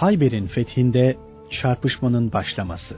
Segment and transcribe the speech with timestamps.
[0.00, 1.16] Hayber'in fethinde
[1.50, 2.96] çarpışmanın başlaması.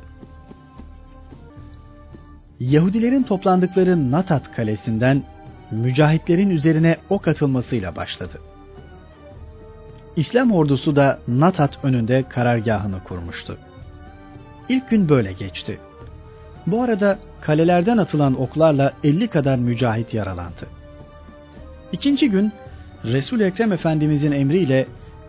[2.60, 5.22] Yahudilerin toplandıkları Natat kalesinden
[5.70, 8.40] mücahitlerin üzerine ok atılmasıyla başladı.
[10.16, 13.58] İslam ordusu da Natat önünde karargahını kurmuştu.
[14.68, 15.78] İlk gün böyle geçti.
[16.66, 20.66] Bu arada kalelerden atılan oklarla 50 kadar mücahit yaralandı.
[21.92, 22.52] İkinci gün
[23.04, 24.86] resul Ekrem Efendimizin emriyle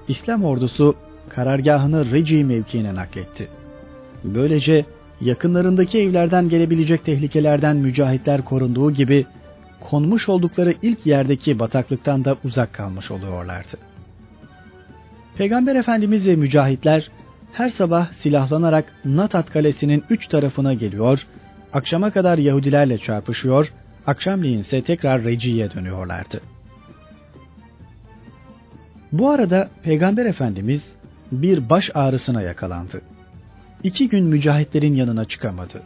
[0.08, 0.96] İslam ordusu
[1.30, 3.48] karargahını Reci mevkiine nakletti.
[4.24, 4.86] Böylece
[5.22, 9.26] yakınlarındaki evlerden gelebilecek tehlikelerden mücahitler korunduğu gibi
[9.80, 13.78] konmuş oldukları ilk yerdeki bataklıktan da uzak kalmış oluyorlardı.
[15.38, 17.10] Peygamber Efendimiz ve mücahitler
[17.54, 21.28] her sabah silahlanarak Natat Kalesi'nin üç tarafına geliyor,
[21.74, 23.74] akşama kadar Yahudilerle çarpışıyor,
[24.08, 26.42] akşamleyin ise tekrar Reci'ye dönüyorlardı.
[29.12, 30.96] Bu arada Peygamber Efendimiz
[31.42, 33.02] bir baş ağrısına yakalandı.
[33.84, 35.82] İki gün mücahitlerin yanına çıkamadı.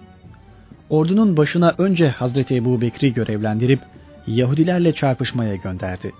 [0.90, 3.80] Ordunun başına önce Hazreti Ebu Bekri görevlendirip
[4.28, 6.12] Yahudilerle çarpışmaya gönderdi.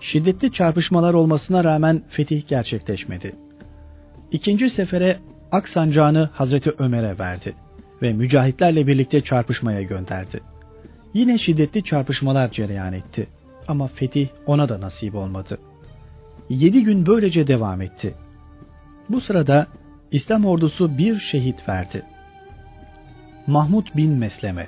[0.00, 3.32] Şiddetli çarpışmalar olmasına rağmen fetih gerçekleşmedi.
[4.32, 5.18] İkinci sefere
[5.52, 7.54] Aksancağını Hazreti Ömer'e verdi
[8.02, 10.40] ve mücahitlerle birlikte çarpışmaya gönderdi.
[11.14, 13.28] Yine şiddetli çarpışmalar cereyan etti
[13.68, 15.58] ama fetih ona da nasip olmadı.
[16.48, 18.14] Yedi gün böylece devam etti.
[19.10, 19.66] Bu sırada
[20.12, 22.02] İslam ordusu bir şehit verdi.
[23.46, 24.66] Mahmud bin Mesleme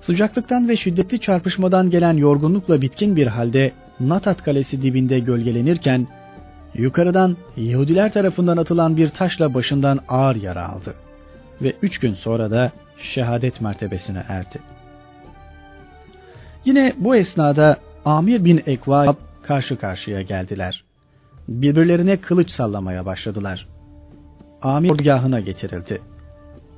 [0.00, 6.06] Sıcaklıktan ve şiddetli çarpışmadan gelen yorgunlukla bitkin bir halde Natat Kalesi dibinde gölgelenirken
[6.74, 10.94] yukarıdan Yahudiler tarafından atılan bir taşla başından ağır yara aldı
[11.62, 14.58] ve üç gün sonra da şehadet mertebesine erdi.
[16.64, 20.87] Yine bu esnada Amir bin Ekva karşı karşıya geldiler.
[21.48, 23.68] Birbirlerine kılıç sallamaya başladılar.
[24.62, 26.02] Amir ordugahına getirildi.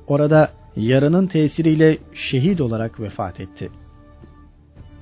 [0.07, 3.69] Orada yarının tesiriyle şehit olarak vefat etti.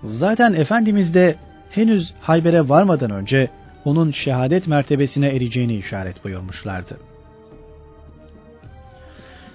[0.03, 1.35] Zaten Efendimiz de
[1.69, 3.50] henüz Hayber'e varmadan önce
[3.85, 6.97] onun şehadet mertebesine ereceğini işaret buyurmuşlardı.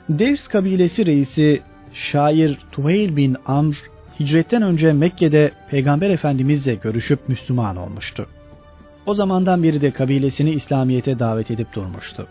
[0.09, 3.83] Devs kabilesi reisi şair Tuheyl bin Amr
[4.21, 8.29] hicretten önce Mekke'de Peygamber Efendimizle görüşüp Müslüman olmuştu.
[9.07, 12.27] O zamandan beri de kabilesini İslamiyet'e davet edip durmuştu.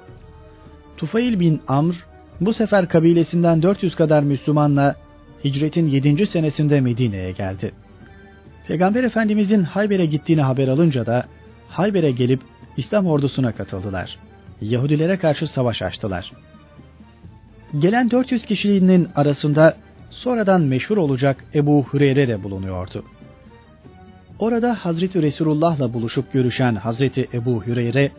[0.97, 2.05] Tufayl bin Amr
[2.41, 4.95] bu sefer kabilesinden 400 kadar Müslümanla
[5.43, 6.27] hicretin 7.
[6.27, 7.71] senesinde Medine'ye geldi.
[8.67, 11.25] Peygamber Efendimizin Hayber'e gittiğini haber alınca da
[11.69, 12.41] Hayber'e gelip
[12.77, 14.17] İslam ordusuna katıldılar.
[14.61, 16.31] Yahudilere karşı savaş açtılar.
[17.79, 19.77] Gelen 400 kişiliğinin arasında
[20.09, 23.03] sonradan meşhur olacak Ebu Hureyre de bulunuyordu.
[24.39, 28.11] Orada Hazreti Resulullah'la buluşup görüşen Hazreti Ebu Hüreyre,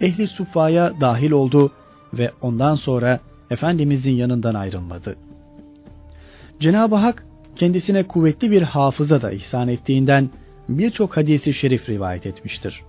[0.00, 1.72] ehli suffaya dahil oldu
[2.12, 5.16] ve ondan sonra Efendimizin yanından ayrılmadı.
[6.60, 7.26] Cenab-ı Hak
[7.56, 10.30] kendisine kuvvetli bir hafıza da ihsan ettiğinden
[10.68, 12.82] birçok hadisi şerif rivayet etmiştir.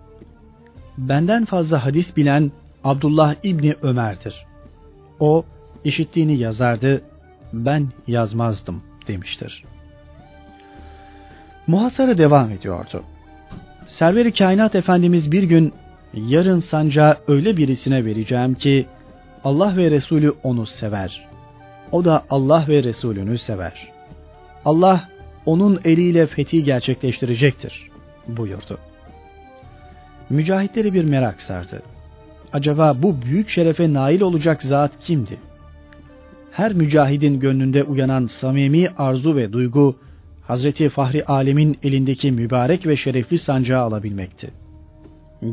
[0.98, 2.52] Benden fazla hadis bilen
[2.84, 4.46] Abdullah İbni Ömer'dir.
[5.20, 5.46] O
[5.84, 7.02] işittiğini yazardı,
[7.54, 9.64] ben yazmazdım demiştir.
[11.68, 13.04] Muhasara devam ediyordu.
[13.88, 15.74] Serveri Kainat Efendimiz bir gün
[16.14, 18.86] yarın sancağı öyle birisine vereceğim ki
[19.44, 21.28] Allah ve Resulü onu sever.
[21.92, 23.92] O da Allah ve Resulünü sever.
[24.66, 25.10] Allah
[25.46, 27.90] onun eliyle fethi gerçekleştirecektir
[28.28, 28.78] buyurdu.
[30.30, 31.82] Mücahitleri bir merak sardı.
[32.54, 35.38] Acaba bu büyük şerefe nail olacak zat kimdi?
[36.52, 39.96] Her mücahidin gönlünde uyanan samimi arzu ve duygu
[40.48, 44.52] Hazreti Fahri Alem'in elindeki mübarek ve şerefli sancağı alabilmekti.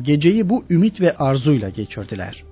[0.03, 2.44] Geceyi bu ümit ve arzuyla geçirdiler.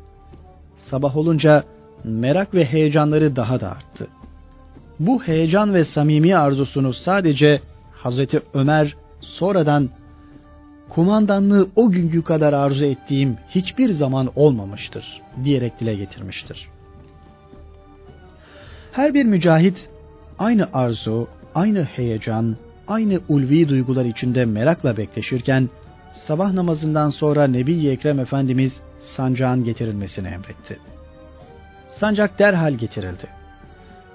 [0.77, 1.65] Sabah olunca
[2.05, 4.09] merak ve heyecanları daha da arttı.
[5.01, 7.61] Bu heyecan ve samimi arzusunu sadece
[7.93, 9.91] Hazreti Ömer sonradan
[10.89, 16.69] kumandanlığı o günkü kadar arzu ettiğim hiçbir zaman olmamıştır diyerek dile getirmiştir.
[18.93, 19.89] Her bir mücahit
[20.39, 22.57] aynı arzu, aynı heyecan,
[22.89, 25.69] aynı ulvi duygular içinde merakla bekleşirken
[26.13, 30.79] sabah namazından sonra Nebi Ekrem Efendimiz sancağın getirilmesini emretti.
[31.89, 33.27] Sancak derhal getirildi.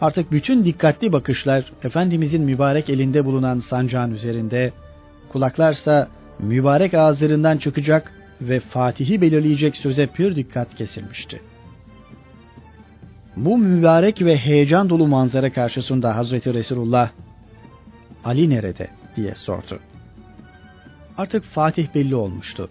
[0.02, 4.72] Artık bütün dikkatli bakışlar Efendimizin mübarek elinde bulunan sancağın üzerinde,
[5.30, 6.08] kulaklarsa
[6.40, 8.12] mübarek ağızlarından çıkacak
[8.42, 11.42] ve Fatih'i belirleyecek söze pür dikkat kesilmişti.
[13.36, 17.10] Bu mübarek ve heyecan dolu manzara karşısında Hazreti Resulullah
[18.24, 19.80] Ali nerede diye sordu.
[21.18, 22.70] Artık Fatih belli olmuştu.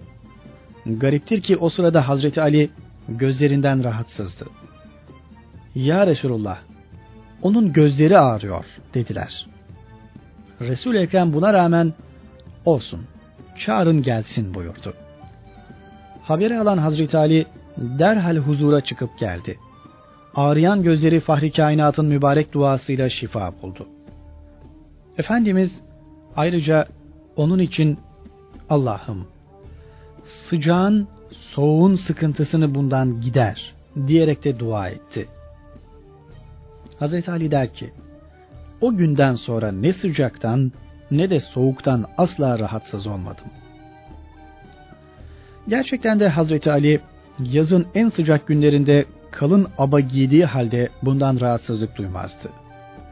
[0.87, 2.71] Gariptir ki o sırada Hazreti Ali
[3.09, 4.47] gözlerinden rahatsızdı.
[5.75, 6.59] Ya Resulullah,
[7.43, 8.65] onun gözleri ağrıyor
[8.95, 9.47] dediler.
[10.61, 11.93] Resul-i Ekrem buna rağmen
[12.65, 13.01] olsun,
[13.57, 14.95] çağırın gelsin buyurdu.
[16.23, 17.47] Haberi alan Hazreti Ali
[17.77, 19.59] derhal huzura çıkıp geldi.
[20.35, 23.89] Ağrıyan gözleri Fahri Kainat'ın mübarek duasıyla şifa buldu.
[25.19, 25.81] Efendimiz
[26.37, 26.87] ayrıca
[27.37, 27.99] onun için
[28.71, 29.29] Allah'ım
[30.25, 33.75] sıcağın soğuğun sıkıntısını bundan gider
[34.07, 35.29] diyerek de dua etti.
[36.99, 37.93] Hazreti Ali der ki,
[38.81, 40.73] o günden sonra ne sıcaktan
[41.11, 43.47] ne de soğuktan asla rahatsız olmadım.
[45.69, 47.01] Gerçekten de Hazreti Ali
[47.39, 52.49] yazın en sıcak günlerinde kalın aba giydiği halde bundan rahatsızlık duymazdı.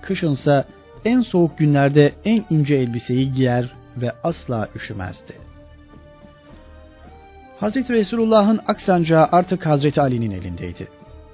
[0.03, 0.65] Kışınsa
[1.05, 5.33] en soğuk günlerde en ince elbiseyi giyer ve asla üşümezdi.
[7.61, 10.89] Hazreti Resulullah'ın aksancağı artık Hazreti Ali'nin elindeydi.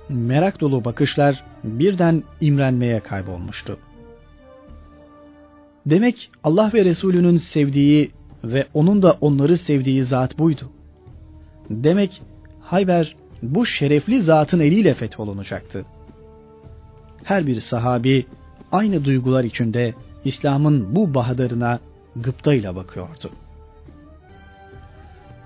[0.09, 3.79] Merak dolu bakışlar birden imrenmeye kaybolmuştu.
[5.87, 8.11] Demek Allah ve Resulünün sevdiği
[8.45, 10.71] ve onun da onları sevdiği zat buydu.
[11.71, 12.23] Demek
[12.61, 15.85] Hayber bu şerefli zatın eliyle fetholunacaktı.
[17.25, 18.27] Her bir sahabi
[18.73, 19.95] aynı duygular içinde
[20.25, 21.81] İslam'ın bu bahadarına
[22.17, 23.31] gıptayla bakıyordu.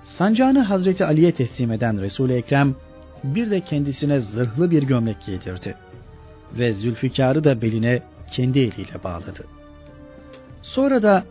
[0.03, 2.75] Sancağını Hazreti Ali'ye teslim eden Resul-i Ekrem
[3.23, 5.75] bir de kendisine zırhlı bir gömlek giydirdi
[6.53, 8.01] ve Zülfikar'ı da beline
[8.31, 9.47] kendi eliyle bağladı.
[10.61, 11.23] Sonra da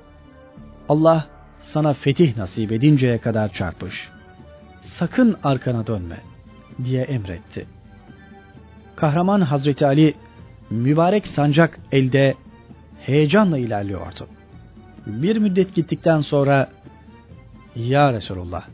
[0.89, 1.27] Allah
[1.61, 4.09] sana fetih nasip edinceye kadar çarpış.
[4.81, 6.21] Sakın arkana dönme
[6.85, 7.67] diye emretti.
[8.97, 10.15] Kahraman Hazreti Ali
[10.75, 12.35] mübarek sancak elde
[13.01, 14.29] heyecanla ilerliyordu.
[15.07, 16.69] Bir müddet gittikten sonra
[17.77, 18.65] Ya Resulullah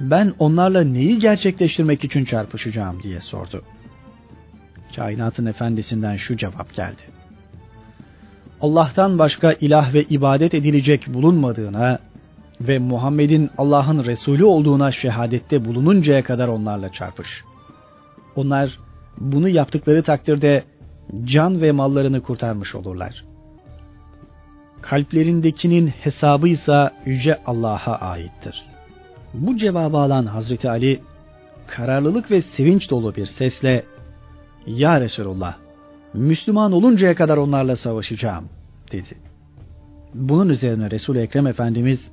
[0.00, 3.62] ben onlarla neyi gerçekleştirmek için çarpışacağım diye sordu.
[4.96, 7.02] Kainatın efendisinden şu cevap geldi.
[8.60, 11.98] Allah'tan başka ilah ve ibadet edilecek bulunmadığına
[12.60, 17.44] ve Muhammed'in Allah'ın Resulü olduğuna şehadette bulununcaya kadar onlarla çarpış.
[18.36, 18.78] Onlar
[19.18, 20.62] bunu yaptıkları takdirde
[21.24, 23.24] can ve mallarını kurtarmış olurlar.
[24.80, 28.64] Kalplerindekinin hesabı ise Yüce Allah'a aittir.
[29.34, 31.00] Bu cevabı alan Hazreti Ali,
[31.66, 33.84] kararlılık ve sevinç dolu bir sesle,
[34.66, 35.56] Ya Resulullah,
[36.14, 38.44] Müslüman oluncaya kadar onlarla savaşacağım,
[38.92, 39.18] dedi.
[40.14, 42.10] Bunun üzerine Resul-i Ekrem Efendimiz,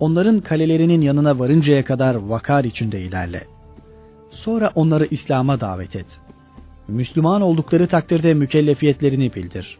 [0.00, 3.44] onların kalelerinin yanına varıncaya kadar vakar içinde ilerle.
[4.30, 6.06] Sonra onları İslam'a davet et.
[6.88, 9.78] Müslüman oldukları takdirde mükellefiyetlerini bildir.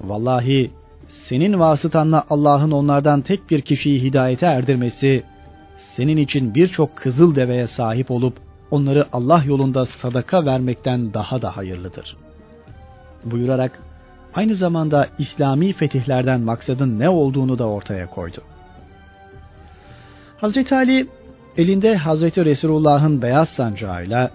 [0.00, 0.70] Vallahi
[1.08, 5.24] senin vasıtanla Allah'ın onlardan tek bir kişiyi hidayete erdirmesi,
[5.92, 8.36] senin için birçok kızıl deveye sahip olup
[8.70, 12.16] onları Allah yolunda sadaka vermekten daha da hayırlıdır.
[13.24, 13.82] Buyurarak
[14.34, 18.42] aynı zamanda İslami fetihlerden maksadın ne olduğunu da ortaya koydu.
[20.36, 21.06] Hazreti Ali
[21.56, 24.30] elinde Hazreti Resulullah'ın beyaz sancağıyla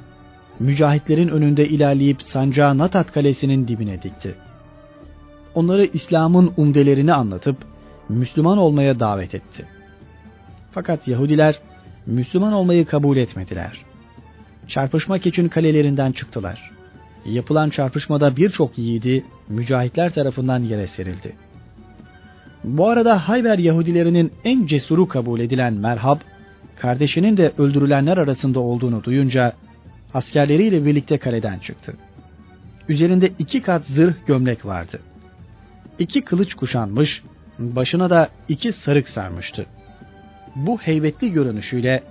[0.59, 4.35] mücahitlerin önünde ilerleyip sancağı Natat Kalesi'nin dibine dikti.
[5.55, 7.57] Onları İslam'ın umdelerini anlatıp
[8.09, 9.65] Müslüman olmaya davet etti.
[10.71, 11.59] Fakat Yahudiler
[12.05, 13.81] Müslüman olmayı kabul etmediler.
[14.67, 16.71] Çarpışmak için kalelerinden çıktılar.
[17.25, 21.35] Yapılan çarpışmada birçok yiğidi mücahitler tarafından yere serildi.
[22.63, 26.17] Bu arada Hayber Yahudilerinin en cesuru kabul edilen Merhab,
[26.75, 29.53] kardeşinin de öldürülenler arasında olduğunu duyunca
[30.17, 31.93] askerleriyle birlikte kaleden çıktı.
[32.89, 34.99] Üzerinde iki kat zırh gömlek vardı.
[35.99, 37.23] İki kılıç kuşanmış,
[37.59, 39.65] başına da iki sarık sarmıştı.
[40.55, 42.03] Bu heybetli görünüşüyle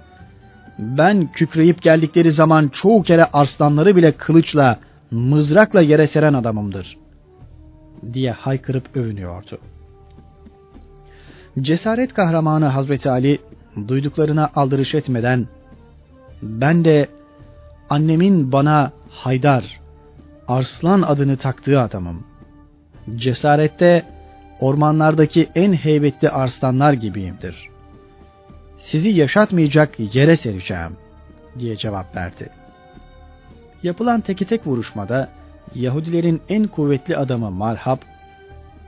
[0.78, 4.78] ben kükreyip geldikleri zaman çoğu kere arslanları bile kılıçla,
[5.10, 6.96] mızrakla yere seren adamımdır
[8.12, 9.58] diye haykırıp övünüyordu.
[11.60, 13.38] Cesaret kahramanı Hazreti Ali
[13.88, 15.46] duyduklarına aldırış etmeden
[16.42, 17.08] ben de
[17.90, 19.80] annemin bana Haydar,
[20.48, 22.24] Arslan adını taktığı adamım.
[23.16, 24.06] Cesarette
[24.60, 27.68] ormanlardaki en heybetli arslanlar gibiyimdir.
[28.78, 30.96] Sizi yaşatmayacak yere sereceğim
[31.58, 32.50] diye cevap verdi.
[33.82, 35.28] Yapılan teki tek vuruşmada
[35.74, 37.98] Yahudilerin en kuvvetli adamı Malhab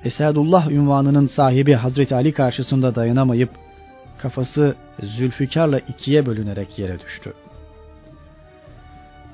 [0.05, 3.51] Esadullah ünvanının sahibi Hazreti Ali karşısında dayanamayıp
[4.19, 7.33] kafası Zülfikar'la ikiye bölünerek yere düştü.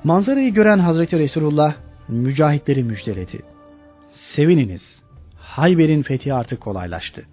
[0.05, 1.75] Manzarayı gören Hazreti Resulullah
[2.07, 3.39] mücahitleri müjdeledi.
[4.07, 5.03] Sevininiz,
[5.35, 7.25] Hayber'in fethi artık kolaylaştı.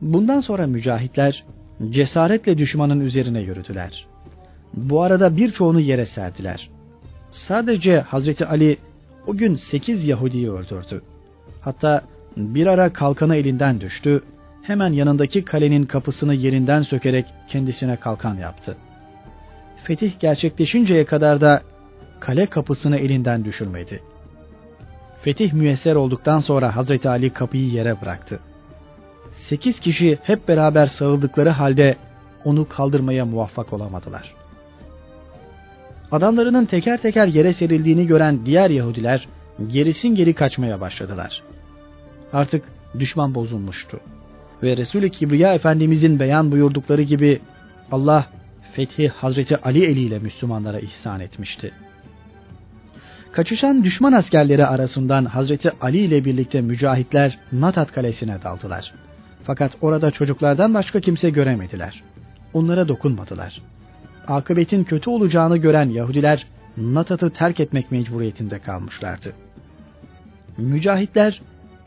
[0.00, 1.44] Bundan sonra mücahitler
[1.90, 4.06] cesaretle düşmanın üzerine yürüdüler.
[4.74, 6.70] Bu arada birçoğunu yere serdiler.
[7.30, 8.76] Sadece Hazreti Ali
[9.26, 11.02] o gün sekiz Yahudi'yi öldürdü.
[11.60, 12.04] Hatta
[12.36, 14.22] bir ara kalkanı elinden düştü,
[14.62, 18.76] hemen yanındaki kalenin kapısını yerinden sökerek kendisine kalkan yaptı.
[19.84, 21.62] Fetih gerçekleşinceye kadar da
[22.20, 24.02] kale kapısını elinden düşürmedi.
[25.22, 28.40] Fetih müyesser olduktan sonra Hazreti Ali kapıyı yere bıraktı.
[29.32, 31.96] Sekiz kişi hep beraber sarıldıkları halde
[32.44, 34.34] onu kaldırmaya muvaffak olamadılar.
[36.12, 39.28] Adamlarının teker teker yere serildiğini gören diğer Yahudiler
[39.66, 41.42] gerisin geri kaçmaya başladılar.
[42.32, 42.64] Artık
[42.98, 44.00] düşman bozulmuştu.
[44.62, 47.40] Ve Resul-i Kibriya Efendimizin beyan buyurdukları gibi
[47.92, 48.26] Allah
[48.74, 51.72] fethi Hazreti Ali eliyle Müslümanlara ihsan etmişti.
[53.32, 58.94] Kaçışan düşman askerleri arasından Hazreti Ali ile birlikte mücahitler Natat kalesine daldılar.
[59.44, 62.02] Fakat orada çocuklardan başka kimse göremediler.
[62.52, 63.62] Onlara dokunmadılar.
[64.28, 69.32] Akıbetin kötü olacağını gören Yahudiler Natat'ı terk etmek mecburiyetinde kalmışlardı.
[70.56, 71.42] Mücahitler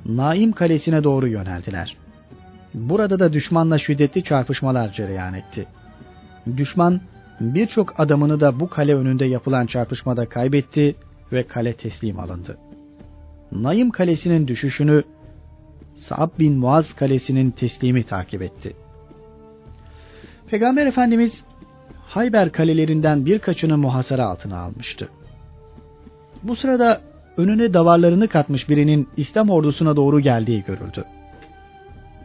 [0.05, 1.97] Naim kalesine doğru yöneldiler.
[2.73, 5.67] Burada da düşmanla şiddetli çarpışmalar cereyan etti.
[6.57, 7.01] Düşman
[7.39, 10.95] birçok adamını da bu kale önünde yapılan çarpışmada kaybetti
[11.31, 12.57] ve kale teslim alındı.
[13.51, 15.03] Naim kalesinin düşüşünü
[15.95, 18.73] Sa'b bin Muaz kalesinin teslimi takip etti.
[20.49, 21.43] Peygamber Efendimiz
[22.07, 25.09] Hayber kalelerinden birkaçını muhasara altına almıştı.
[26.43, 27.01] Bu sırada
[27.37, 31.05] önüne davarlarını katmış birinin İslam ordusuna doğru geldiği görüldü.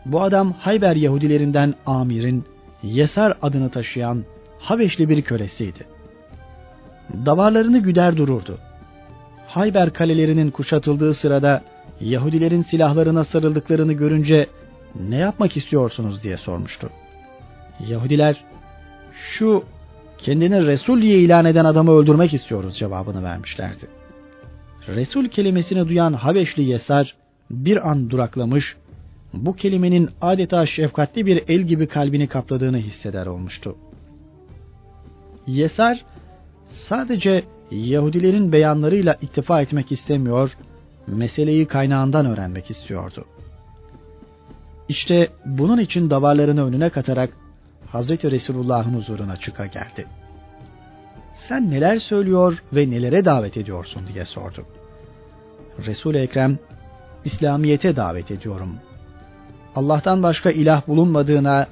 [0.07, 2.45] Bu adam Hayber Yahudilerinden Amir'in
[2.83, 4.25] Yesar adını taşıyan
[4.59, 5.87] Habeşli bir kölesiydi.
[7.27, 8.59] Davarlarını güder dururdu.
[9.47, 11.63] Hayber kalelerinin kuşatıldığı sırada
[12.01, 14.47] Yahudilerin silahlarına sarıldıklarını görünce
[15.09, 16.91] ne yapmak istiyorsunuz diye sormuştu.
[17.89, 18.45] Yahudiler
[19.13, 19.65] şu
[20.19, 23.87] kendini Resul diye ilan eden adamı öldürmek istiyoruz cevabını vermişlerdi.
[24.89, 27.15] Resul kelimesini duyan Habeşli Yesar
[27.51, 28.77] bir an duraklamış,
[29.33, 33.77] bu kelimenin adeta şefkatli bir el gibi kalbini kapladığını hisseder olmuştu.
[35.47, 36.05] Yesar
[36.69, 40.57] sadece Yahudilerin beyanlarıyla iktifa etmek istemiyor,
[41.07, 43.25] meseleyi kaynağından öğrenmek istiyordu.
[44.89, 47.31] İşte bunun için davarlarını önüne katarak
[47.87, 50.07] Hazreti Resulullah'ın huzuruna çıka geldi.
[51.49, 54.67] Sen neler söylüyor ve nelere davet ediyorsun diye sordu.
[55.87, 56.59] Resul-i Ekrem,
[57.25, 58.79] İslamiyet'e davet ediyorum.
[59.77, 61.67] Allah'tan başka ilah bulunmadığına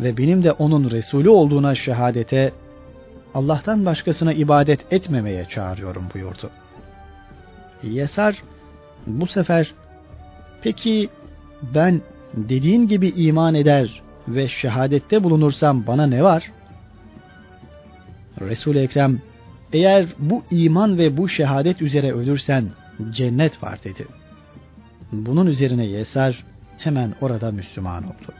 [0.00, 2.52] ve benim de onun Resulü olduğuna şehadete,
[3.34, 6.50] Allah'tan başkasına ibadet etmemeye çağırıyorum buyurdu.
[7.82, 8.42] Yesar
[9.06, 9.74] bu sefer
[10.62, 11.08] peki
[11.74, 12.00] ben
[12.34, 16.52] dediğin gibi iman eder ve şehadette bulunursam bana ne var?
[18.40, 19.20] Resul-i Ekrem
[19.72, 22.68] eğer bu iman ve bu şehadet üzere ölürsen
[23.10, 24.06] cennet var dedi.
[25.12, 26.44] Bunun üzerine Yesar
[26.86, 28.32] hemen orada Müslüman oldu.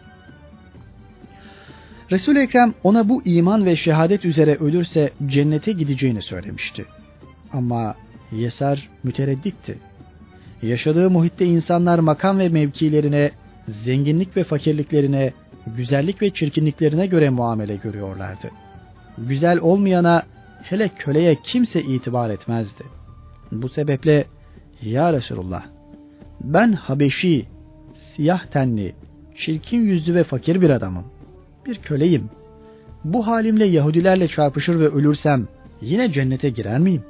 [2.11, 6.85] Resul-i Ekrem ona bu iman ve şehadet üzere ölürse cennete gideceğini söylemişti.
[7.53, 7.95] Ama
[8.33, 9.79] Yesar müteredditti.
[10.63, 13.31] Yaşadığı muhitte insanlar makam ve mevkilerine,
[13.69, 15.33] zenginlik ve fakirliklerine,
[15.67, 18.51] güzellik ve çirkinliklerine göre muamele görüyorlardı.
[19.19, 20.23] Güzel olmayana,
[20.63, 22.85] hele köleye kimse itibar etmezdi.
[23.53, 24.27] Bu sebeple,
[24.83, 25.65] Ya Resulullah,
[26.41, 27.47] ben Habeşi,
[27.97, 28.95] siyah tenli,
[29.37, 31.05] çirkin yüzlü ve fakir bir adamım.
[31.67, 32.31] Bir köleyim.
[33.05, 35.49] Bu halimle Yahudilerle çarpışır ve ölürsem
[35.81, 37.03] yine cennete girer miyim?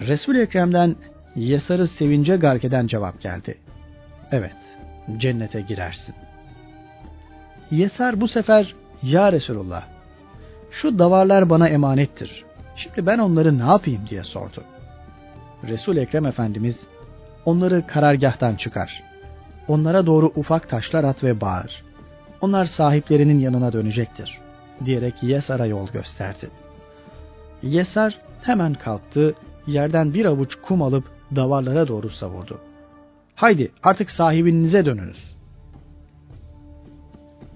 [0.00, 0.96] Resul-i Ekrem'den
[1.36, 3.58] Yesar'ı sevince gark eden cevap geldi.
[4.32, 4.56] Evet,
[5.16, 6.14] cennete girersin.
[7.70, 9.84] Yesar bu sefer, Ya Resulullah,
[10.70, 12.44] şu davarlar bana emanettir.
[12.76, 14.64] Şimdi ben onları ne yapayım diye sordu.
[15.68, 16.80] Resul Ekrem Efendimiz
[17.46, 19.02] onları karargahtan çıkar.
[19.68, 21.82] Onlara doğru ufak taşlar at ve bağır.
[22.40, 24.38] Onlar sahiplerinin yanına dönecektir
[24.84, 26.50] diyerek Yesar'a yol gösterdi.
[27.62, 29.34] Yesar hemen kalktı,
[29.66, 31.04] yerden bir avuç kum alıp
[31.36, 32.60] davarlara doğru savurdu.
[33.34, 35.36] Haydi artık sahibinize dönünüz.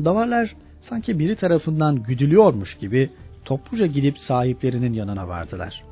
[0.05, 3.11] Davarlar sanki biri tarafından güdülüyormuş gibi
[3.45, 5.85] topluca gidip sahiplerinin yanına vardılar.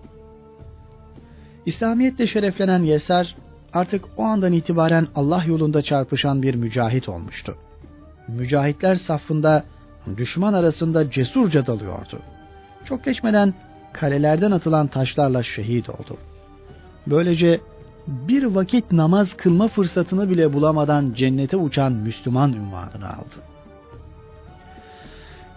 [1.66, 3.36] İslamiyetle şereflenen Yesar
[3.78, 7.56] artık o andan itibaren Allah yolunda çarpışan bir mücahit olmuştu.
[8.28, 9.64] Mücahitler safında
[10.16, 12.18] düşman arasında cesurca dalıyordu.
[12.84, 13.54] Çok geçmeden
[13.92, 16.16] kalelerden atılan taşlarla şehit oldu.
[17.06, 17.60] Böylece
[18.06, 23.36] bir vakit namaz kılma fırsatını bile bulamadan cennete uçan Müslüman ünvanını aldı.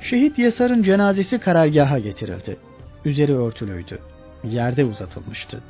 [0.02, 2.58] Şehit Yesar'ın cenazesi karargaha getirildi.
[3.06, 4.00] Üzeri örtülüydü.
[4.44, 5.62] Yerde uzatılmıştı.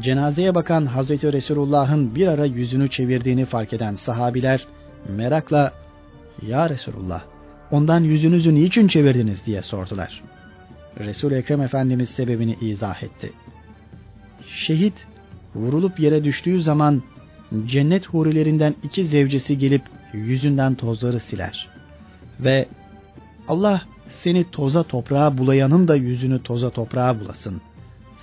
[0.00, 4.66] Cenazeye bakan Hazreti Resulullah'ın bir ara yüzünü çevirdiğini fark eden sahabiler
[5.08, 5.72] merakla
[6.42, 7.22] ''Ya Resulullah,
[7.70, 10.22] ondan yüzünüzü niçin çevirdiniz?'' diye sordular.
[10.98, 13.32] Resul Ekrem Efendimiz sebebini izah etti.
[14.48, 15.06] Şehit
[15.54, 17.02] vurulup yere düştüğü zaman
[17.66, 19.82] cennet hurilerinden iki zevcesi gelip
[20.12, 21.68] yüzünden tozları siler.
[22.40, 22.66] Ve
[23.48, 23.82] Allah
[24.22, 27.60] seni toza toprağa bulayanın da yüzünü toza toprağa bulasın.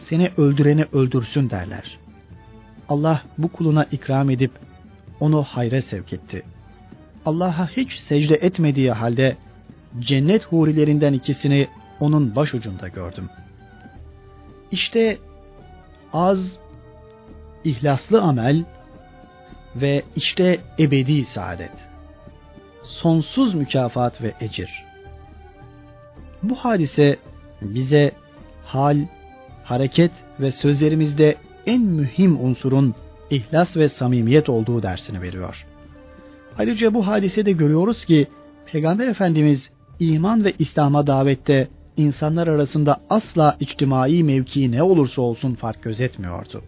[0.09, 1.97] Seni öldüreni öldürsün derler.
[2.89, 4.51] Allah bu kuluna ikram edip
[5.19, 6.43] onu hayra sevk etti.
[7.25, 9.37] Allah'a hiç secde etmediği halde
[9.99, 11.67] cennet hurilerinden ikisini
[11.99, 13.29] onun başucunda gördüm.
[14.71, 15.17] İşte
[16.13, 16.59] az,
[17.63, 18.63] ihlaslı amel
[19.75, 21.87] ve işte ebedi saadet.
[22.83, 24.85] Sonsuz mükafat ve ecir.
[26.43, 27.17] Bu hadise
[27.61, 28.11] bize
[28.65, 28.97] hal,
[29.69, 31.35] hareket ve sözlerimizde
[31.65, 32.95] en mühim unsurun
[33.29, 35.65] ihlas ve samimiyet olduğu dersini veriyor.
[36.57, 38.27] Ayrıca bu hadisede görüyoruz ki
[38.65, 45.83] Peygamber Efendimiz iman ve İslam'a davette insanlar arasında asla içtimai mevki ne olursa olsun fark
[45.83, 46.63] gözetmiyordu.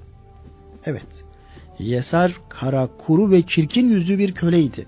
[0.85, 1.25] Evet,
[1.79, 4.85] Yesar kara, kuru ve çirkin yüzlü bir köleydi.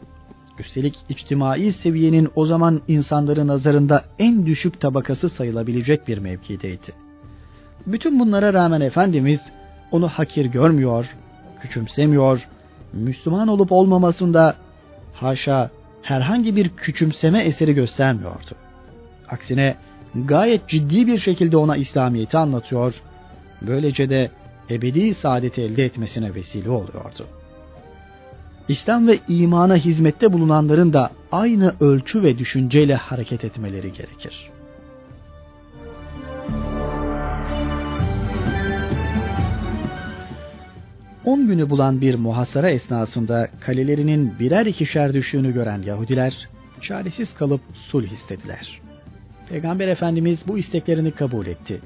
[0.59, 7.03] Üstelik içtimai seviyenin o zaman insanların nazarında en düşük tabakası sayılabilecek bir mevkideydi.
[7.87, 9.41] Bütün bunlara rağmen Efendimiz
[9.91, 11.15] onu hakir görmüyor,
[11.61, 12.47] küçümsemiyor,
[12.93, 14.55] Müslüman olup olmamasında
[15.13, 15.69] haşa
[16.01, 18.55] herhangi bir küçümseme eseri göstermiyordu.
[19.29, 19.75] Aksine
[20.15, 23.01] gayet ciddi bir şekilde ona İslamiyet'i anlatıyor,
[23.61, 24.29] böylece de
[24.69, 27.27] ebedi saadeti elde etmesine vesile oluyordu.
[28.67, 34.52] İslam ve imana hizmette bulunanların da aynı ölçü ve düşünceyle hareket etmeleri gerekir.
[41.25, 46.49] On günü bulan bir muhasara esnasında kalelerinin birer ikişer düştüğünü gören Yahudiler
[46.81, 48.81] çaresiz kalıp sulh istediler.
[49.49, 51.81] Peygamber Efendimiz bu isteklerini kabul etti.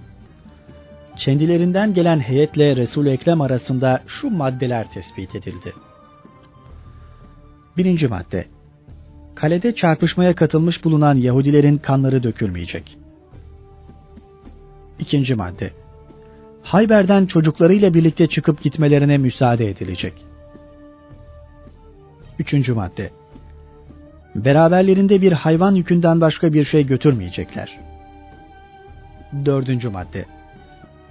[1.15, 5.73] Kendilerinden gelen heyetle Resul-i Ekrem arasında şu maddeler tespit edildi.
[7.77, 8.45] Birinci madde.
[9.35, 12.97] Kalede çarpışmaya katılmış bulunan Yahudilerin kanları dökülmeyecek.
[14.99, 15.71] İkinci madde.
[16.67, 20.13] Hayber'den çocuklarıyla birlikte çıkıp gitmelerine müsaade edilecek.
[22.39, 23.09] Üçüncü madde.
[24.35, 27.79] Beraberlerinde bir hayvan yükünden başka bir şey götürmeyecekler.
[29.45, 30.25] Dördüncü madde.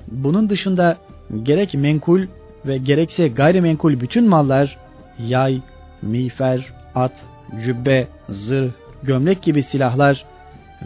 [0.09, 0.97] Bunun dışında
[1.43, 2.27] gerek menkul
[2.67, 4.79] ve gerekse gayrimenkul bütün mallar
[5.19, 5.61] yay,
[6.03, 7.25] miğfer, at,
[7.65, 8.71] cübbe, zırh,
[9.03, 10.25] gömlek gibi silahlar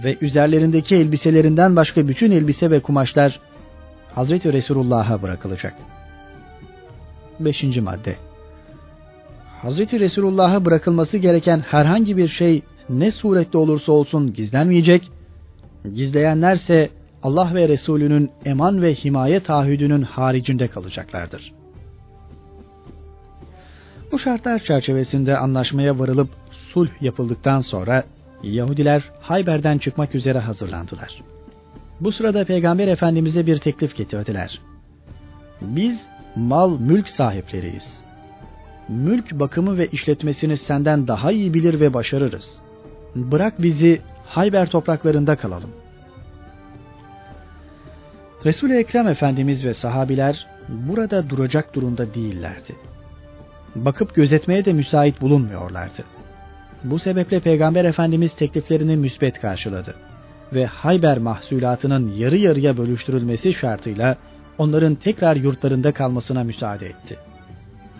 [0.05, 3.41] ve üzerlerindeki elbiselerinden başka bütün elbise ve kumaşlar
[4.15, 5.75] Hazreti Resulullah'a bırakılacak.
[7.41, 8.17] Beşinci madde
[9.63, 15.11] Hazreti Resulullah'a bırakılması gereken herhangi bir şey ne surette olursa olsun gizlenmeyecek,
[15.95, 16.91] gizleyenlerse
[17.23, 21.53] Allah ve Resulünün eman ve himaye taahhüdünün haricinde kalacaklardır.
[24.13, 28.05] Bu şartlar çerçevesinde anlaşmaya varılıp sulh yapıldıktan sonra
[28.43, 31.23] Yahudiler Hayber'den çıkmak üzere hazırlandılar.
[32.01, 34.61] Bu sırada Peygamber Efendimiz'e bir teklif getirdiler.
[35.61, 36.01] Biz
[36.37, 38.03] mal mülk sahipleriyiz.
[38.89, 42.61] Mülk bakımı ve işletmesini senden daha iyi bilir ve başarırız.
[43.15, 45.71] Bırak bizi Hayber topraklarında kalalım.
[48.45, 52.77] Resul-i Ekrem Efendimiz ve sahabiler burada duracak durumda değillerdi.
[53.75, 56.05] Bakıp gözetmeye de müsait bulunmuyorlardı.
[56.85, 59.95] Bu sebeple Peygamber Efendimiz tekliflerini müsbet karşıladı
[60.53, 64.17] ve Hayber mahsulatının yarı yarıya bölüştürülmesi şartıyla
[64.59, 67.19] onların tekrar yurtlarında kalmasına müsaade etti.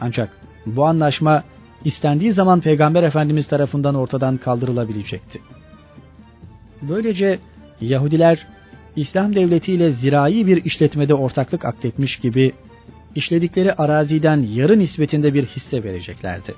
[0.01, 0.31] Ancak
[0.67, 1.45] bu anlaşma
[1.85, 5.41] istendiği zaman Peygamber Efendimiz tarafından ortadan kaldırılabilecekti.
[6.83, 7.39] Böylece
[7.81, 8.47] Yahudiler
[8.97, 12.53] İslam devleti ile zirai bir işletmede ortaklık akletmiş gibi
[13.15, 16.55] işledikleri araziden yarı nispetinde bir hisse vereceklerdi.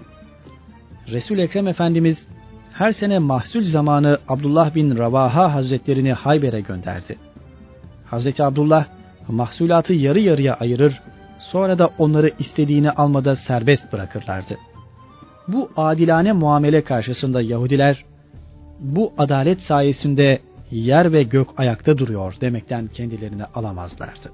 [1.08, 2.28] Resul Ekrem Efendimiz
[2.72, 7.18] her sene mahsul zamanı Abdullah bin Ravaha Hazretlerini Hayber'e gönderdi.
[8.04, 8.86] Hazreti Abdullah
[9.28, 11.00] mahsulatı yarı yarıya ayırır,
[11.38, 14.58] sonra da onları istediğini almada serbest bırakırlardı.
[15.48, 18.04] Bu adilane muamele karşısında Yahudiler,
[18.80, 24.32] bu adalet sayesinde yer ve gök ayakta duruyor demekten kendilerini alamazlardı.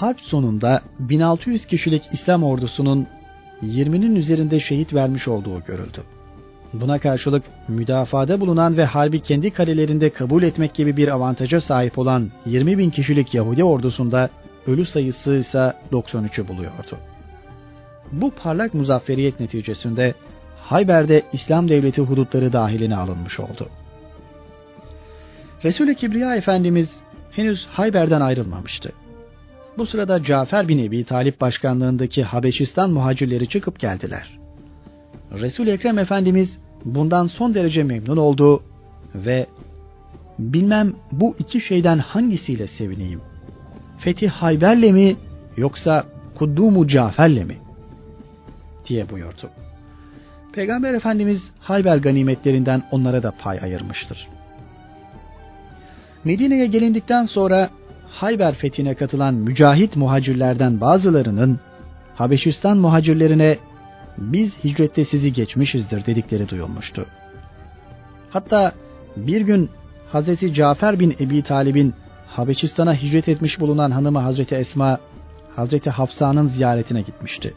[0.00, 3.06] Harp sonunda 1600 kişilik İslam ordusunun
[3.62, 6.02] 20'nin üzerinde şehit vermiş olduğu görüldü.
[6.72, 12.30] Buna karşılık müdafada bulunan ve harbi kendi kalelerinde kabul etmek gibi bir avantaja sahip olan
[12.46, 14.30] 20 bin kişilik Yahudi ordusunda
[14.66, 16.98] ölü sayısı ise 93'ü buluyordu.
[18.12, 20.14] Bu parlak muzafferiyet neticesinde
[20.62, 23.68] Hayber'de İslam devleti hudutları dahiline alınmış oldu.
[25.64, 26.96] Resul-i Kibriya Efendimiz
[27.30, 28.92] henüz Hayber'den ayrılmamıştı.
[29.78, 34.38] Bu sırada Cafer bin Ebi Talip başkanlığındaki Habeşistan muhacirleri çıkıp geldiler.
[35.32, 38.62] resul Ekrem Efendimiz bundan son derece memnun oldu
[39.14, 39.46] ve
[40.38, 43.20] bilmem bu iki şeyden hangisiyle sevineyim.
[43.98, 45.16] Fethi Hayber'le mi
[45.56, 46.04] yoksa
[46.34, 47.56] Kuddumu Cafer'le mi?
[48.88, 49.50] diye buyurdu.
[50.52, 54.28] Peygamber Efendimiz Hayber ganimetlerinden onlara da pay ayırmıştır.
[56.24, 57.70] Medine'ye gelindikten sonra
[58.10, 61.60] Hayber fethine katılan mücahit muhacirlerden bazılarının
[62.14, 63.58] Habeşistan muhacirlerine
[64.18, 67.06] biz hicrette sizi geçmişizdir dedikleri duyulmuştu.
[68.30, 68.72] Hatta
[69.16, 69.70] bir gün
[70.12, 71.94] Hazreti Cafer bin Ebi Talib'in
[72.26, 74.98] Habeşistan'a hicret etmiş bulunan hanımı Hazreti Esma,
[75.56, 77.54] Hazreti Hafsa'nın ziyaretine gitmişti.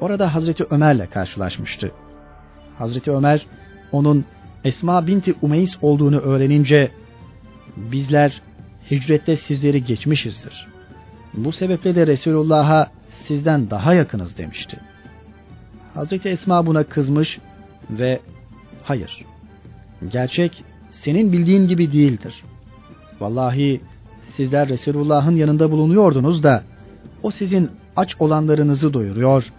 [0.00, 1.92] Orada Hazreti Ömer'le karşılaşmıştı.
[2.78, 3.46] Hazreti Ömer
[3.92, 4.24] onun
[4.64, 6.90] Esma binti Umeys olduğunu öğrenince
[7.76, 8.42] bizler
[8.90, 10.68] hicrette sizleri geçmişizdir.
[11.34, 12.90] Bu sebeple de Resulullah'a
[13.22, 14.80] sizden daha yakınız demişti.
[15.94, 17.38] Hazreti Esma buna kızmış
[17.90, 18.20] ve
[18.82, 19.24] hayır
[20.08, 22.42] gerçek senin bildiğin gibi değildir.
[23.20, 23.80] Vallahi
[24.36, 26.62] sizler Resulullah'ın yanında bulunuyordunuz da
[27.22, 29.52] o sizin aç olanlarınızı doyuruyor,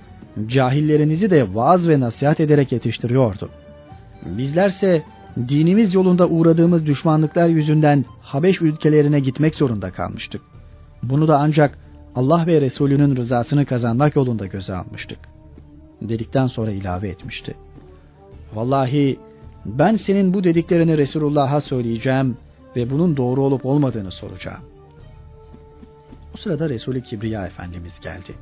[0.47, 3.49] cahillerinizi de vaaz ve nasihat ederek yetiştiriyordu.
[4.25, 5.03] Bizlerse
[5.37, 10.41] dinimiz yolunda uğradığımız düşmanlıklar yüzünden Habeş ülkelerine gitmek zorunda kalmıştık.
[11.03, 11.77] Bunu da ancak
[12.15, 15.19] Allah ve Resulünün rızasını kazanmak yolunda göze almıştık.
[16.01, 17.55] Dedikten sonra ilave etmişti.
[18.53, 19.19] Vallahi
[19.65, 22.37] ben senin bu dediklerini Resulullah'a söyleyeceğim
[22.75, 24.61] ve bunun doğru olup olmadığını soracağım.
[26.33, 28.33] O sırada Resulü Kibriya Efendimiz geldi.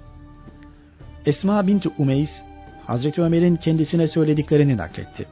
[1.26, 2.42] Esma binti Umeys,
[2.86, 5.26] Hazreti Ömer'in kendisine söylediklerini nakletti.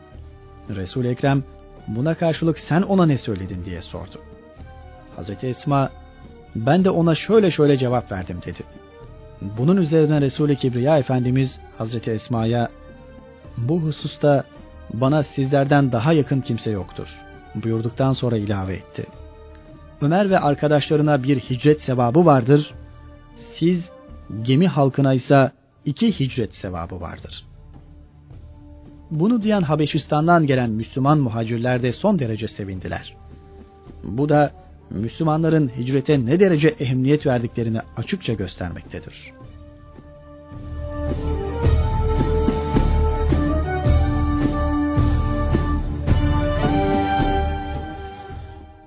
[0.75, 1.43] Resul Ekrem
[1.87, 4.21] buna karşılık sen ona ne söyledin diye sordu.
[5.15, 5.89] Hazreti Esma
[6.55, 8.63] ben de ona şöyle şöyle cevap verdim dedi.
[9.41, 12.69] Bunun üzerine Resul-i Kibriya Efendimiz Hazreti Esma'ya
[13.57, 14.43] bu hususta
[14.93, 17.07] bana sizlerden daha yakın kimse yoktur
[17.63, 19.05] buyurduktan sonra ilave etti.
[20.01, 22.73] Ömer ve arkadaşlarına bir hicret sevabı vardır.
[23.35, 23.91] Siz
[24.41, 25.51] gemi halkına ise
[25.85, 27.45] iki hicret sevabı vardır.
[29.11, 33.15] Bunu duyan Habeşistan'dan gelen Müslüman muhacirler de son derece sevindiler.
[34.03, 34.51] Bu da
[34.89, 39.33] Müslümanların hicrete ne derece ehemmiyet verdiklerini açıkça göstermektedir.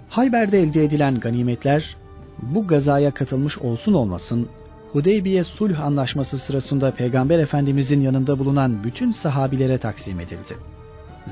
[0.09, 1.96] Hayber'de elde edilen ganimetler
[2.42, 4.48] bu gazaya katılmış olsun olmasın
[4.92, 10.57] Hudeybiye Sulh Anlaşması sırasında Peygamber Efendimizin yanında bulunan bütün sahabilere taksim edildi.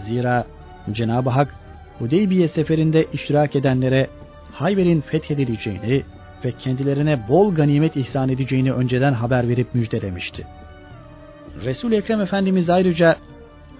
[0.07, 0.47] Zira
[0.92, 1.55] Cenab-ı Hak
[1.99, 4.09] Hudeybiye seferinde iştirak edenlere
[4.53, 6.03] Hayber'in fethedileceğini
[6.44, 10.47] ve kendilerine bol ganimet ihsan edeceğini önceden haber verip müjdelemişti.
[11.64, 13.16] Resul Ekrem Efendimiz ayrıca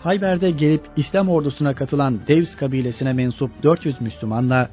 [0.01, 4.69] Hayber'de gelip İslam ordusuna katılan Devs kabilesine mensup 400 Müslümanla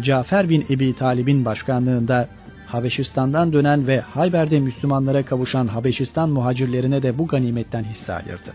[0.00, 2.28] Cafer bin Ebi Talib'in başkanlığında
[2.72, 8.52] Habeşistan'dan dönen ve Hayber'de Müslümanlara kavuşan Habeşistan muhacirlerine de bu ganimetten hisse ayırdı.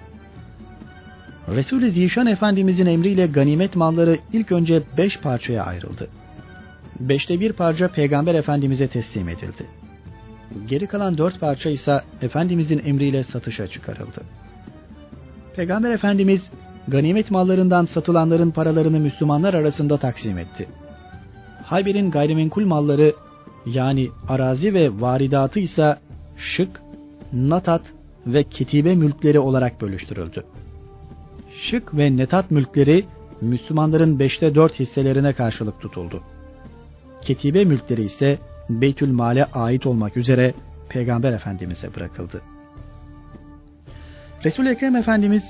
[1.47, 6.08] Resul-i Zişan Efendimizin emriyle ganimet malları ilk önce beş parçaya ayrıldı.
[6.99, 9.65] Beşte bir parça Peygamber Efendimiz'e teslim edildi.
[10.67, 14.21] Geri kalan dört parça ise Efendimizin emriyle satışa çıkarıldı.
[15.56, 16.51] Peygamber Efendimiz
[16.88, 20.67] ganimet mallarından satılanların paralarını Müslümanlar arasında taksim etti.
[21.63, 23.13] Hayber'in gayrimenkul malları
[23.65, 25.97] yani arazi ve varidatı ise
[26.38, 26.82] şık,
[27.34, 27.82] natat
[28.28, 30.45] ve ketibe mülkleri olarak bölüştürüldü.
[31.54, 33.06] Şık ve netat mülkleri
[33.41, 36.23] Müslümanların beşte dört hisselerine karşılık tutuldu.
[37.21, 40.54] Ketibe mülkleri ise Beytül Mal'e ait olmak üzere
[40.89, 42.41] Peygamber Efendimiz'e bırakıldı.
[44.45, 45.43] Resul-i Ekrem Efendimiz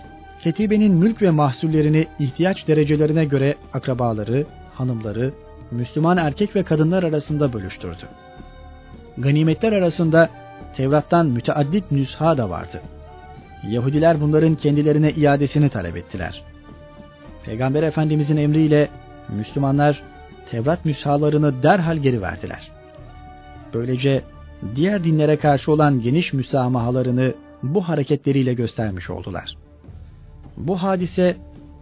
[0.44, 5.34] ketibenin mülk ve mahsullerini ihtiyaç derecelerine göre akrabaları, hanımları,
[5.76, 8.08] Müslüman erkek ve kadınlar arasında bölüştürdü.
[9.18, 10.30] Ganimetler arasında
[10.76, 12.82] Tevrat'tan müteaddit nüsha da vardı.
[13.70, 16.44] Yahudiler bunların kendilerine iadesini talep ettiler.
[17.44, 18.90] Peygamber Efendimizin emriyle
[19.30, 20.04] Müslümanlar
[20.52, 22.72] Tevrat nüshalarını derhal geri verdiler.
[23.74, 24.22] Böylece
[24.76, 27.34] diğer dinlere karşı olan geniş müsamahalarını
[27.64, 29.58] bu hareketleriyle göstermiş oldular.
[30.58, 31.36] Bu hadise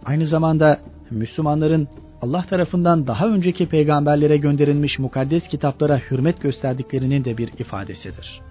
[0.06, 0.80] aynı zamanda
[1.12, 1.88] Müslümanların
[2.24, 8.42] Allah tarafından daha önceki peygamberlere gönderilmiş mukaddes kitaplara hürmet gösterdiklerinin de bir ifadesidir.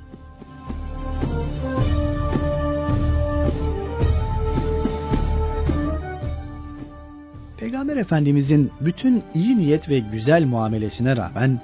[7.57, 11.61] Peygamber Efendimizin bütün iyi niyet ve güzel muamelesine rağmen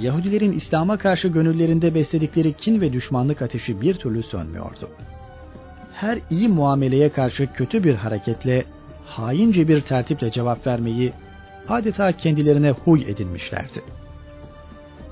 [0.00, 4.88] Yahudilerin İslam'a karşı gönüllerinde besledikleri kin ve düşmanlık ateşi bir türlü sönmüyordu.
[5.94, 8.64] Her iyi muameleye karşı kötü bir hareketle,
[9.06, 11.12] haince bir tertiple cevap vermeyi
[11.68, 13.80] adeta kendilerine huy edinmişlerdi.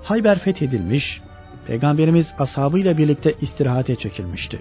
[0.02, 1.20] Hayber fethedilmiş,
[1.66, 4.60] Peygamberimiz ashabıyla birlikte istirahate çekilmişti.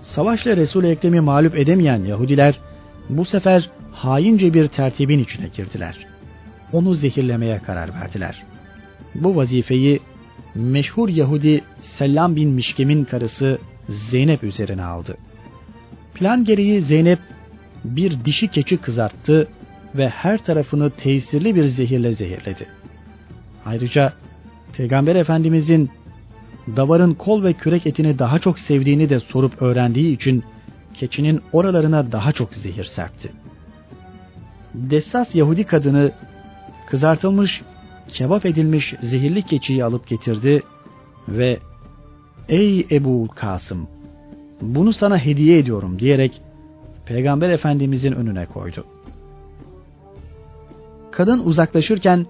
[0.00, 2.58] Savaşla Resul-i Ekrem'i mağlup edemeyen Yahudiler
[3.08, 6.06] bu sefer haince bir tertibin içine girdiler.
[6.72, 8.42] Onu zehirlemeye karar verdiler.
[9.14, 10.00] Bu vazifeyi
[10.54, 13.58] meşhur Yahudi Selam bin Mişkem'in karısı
[13.88, 15.16] Zeynep üzerine aldı.
[16.14, 17.18] Plan gereği Zeynep
[17.84, 19.48] bir dişi keçi kızarttı
[19.94, 22.66] ve her tarafını tesirli bir zehirle zehirledi.
[23.64, 24.12] Ayrıca
[24.72, 25.90] Peygamber Efendimizin
[26.76, 30.44] davarın kol ve kürek etini daha çok sevdiğini de sorup öğrendiği için
[30.94, 33.32] keçinin oralarına daha çok zehir serpti.
[34.74, 36.12] Dessas Yahudi kadını
[36.86, 37.62] kızartılmış,
[38.08, 40.62] kebap edilmiş zehirli keçiyi alıp getirdi
[41.28, 41.58] ve
[42.48, 43.88] ''Ey Ebu Kasım,
[44.60, 46.40] bunu sana hediye ediyorum.'' diyerek
[47.06, 48.84] Peygamber Efendimizin önüne koydu.
[51.12, 52.26] Kadın uzaklaşırken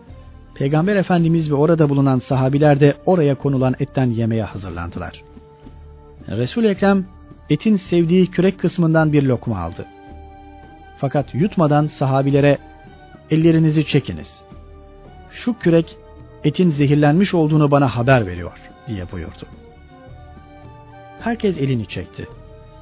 [0.55, 5.23] Peygamber Efendimiz ve orada bulunan sahabiler de oraya konulan etten yemeye hazırlandılar.
[6.29, 7.07] Resul Ekrem
[7.51, 9.87] etin sevdiği kürek kısmından bir lokma aldı.
[10.99, 12.59] Fakat yutmadan sahabilere
[13.31, 14.42] ellerinizi çekiniz.
[15.31, 15.97] Şu kürek
[16.45, 19.47] etin zehirlenmiş olduğunu bana haber veriyor diye buyurdu.
[21.21, 22.27] Herkes elini çekti.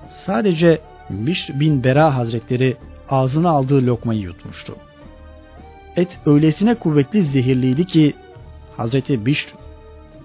[0.09, 2.77] Sadece Bişr bin Bera Hazretleri
[3.09, 4.77] ağzına aldığı lokmayı yutmuştu.
[5.96, 8.14] Et öylesine kuvvetli zehirliydi ki
[8.76, 9.55] Hazreti Bişr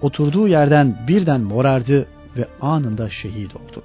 [0.00, 3.82] oturduğu yerden birden morardı ve anında şehit oldu.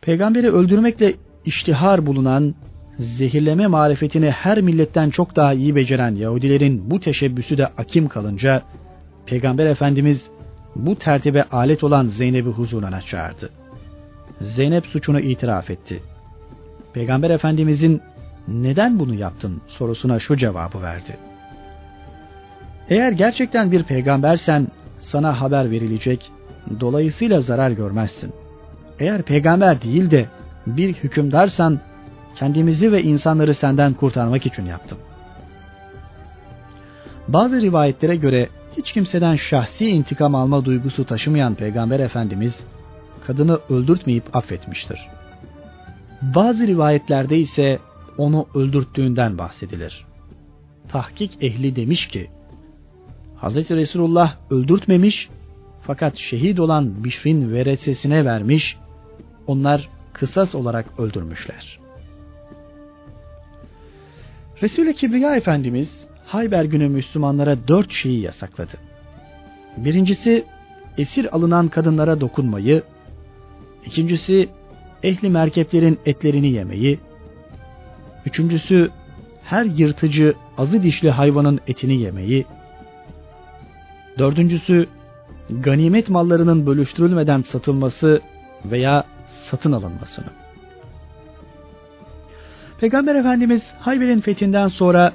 [0.00, 2.54] Peygamberi öldürmekle iştihar bulunan,
[2.98, 8.62] zehirleme marifetini her milletten çok daha iyi beceren Yahudilerin bu teşebbüsü de akim kalınca,
[9.26, 10.30] Peygamber Efendimiz
[10.76, 13.50] bu tertibe alet olan Zeynep'i huzuruna çağırdı.
[14.40, 16.02] Zeynep suçunu itiraf etti.
[16.92, 18.00] Peygamber Efendimizin
[18.48, 21.16] neden bunu yaptın sorusuna şu cevabı verdi.
[22.88, 24.68] Eğer gerçekten bir peygambersen
[25.00, 26.32] sana haber verilecek,
[26.80, 28.32] dolayısıyla zarar görmezsin.
[28.98, 30.26] Eğer peygamber değil de
[30.66, 31.80] bir hükümdarsan
[32.34, 34.98] kendimizi ve insanları senden kurtarmak için yaptım.
[37.28, 42.66] Bazı rivayetlere göre hiç kimseden şahsi intikam alma duygusu taşımayan Peygamber Efendimiz
[43.26, 45.08] kadını öldürtmeyip affetmiştir.
[46.22, 47.78] Bazı rivayetlerde ise
[48.18, 50.06] onu öldürttüğünden bahsedilir.
[50.88, 52.30] Tahkik ehli demiş ki,
[53.42, 53.70] Hz.
[53.70, 55.28] Resulullah öldürtmemiş
[55.82, 58.76] fakat şehit olan Bişr'in veresesine vermiş,
[59.46, 61.78] onlar kısas olarak öldürmüşler.
[64.62, 68.72] Resul-i Kibriya Efendimiz Hayber günü Müslümanlara dört şeyi yasakladı.
[69.76, 70.44] Birincisi
[70.98, 72.82] esir alınan kadınlara dokunmayı,
[73.86, 74.48] ikincisi
[75.02, 76.98] ehli merkeplerin etlerini yemeyi,
[78.26, 78.90] üçüncüsü
[79.44, 82.46] her yırtıcı azı dişli hayvanın etini yemeyi,
[84.18, 84.86] dördüncüsü
[85.50, 88.20] ganimet mallarının bölüştürülmeden satılması
[88.64, 90.26] veya satın alınmasını.
[92.80, 95.12] Peygamber Efendimiz Hayber'in fethinden sonra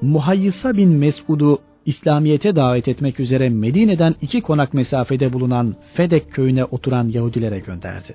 [0.00, 7.08] Muhayyisa bin Mesud'u İslamiyet'e davet etmek üzere Medine'den iki konak mesafede bulunan Fedek köyüne oturan
[7.08, 8.14] Yahudilere gönderdi.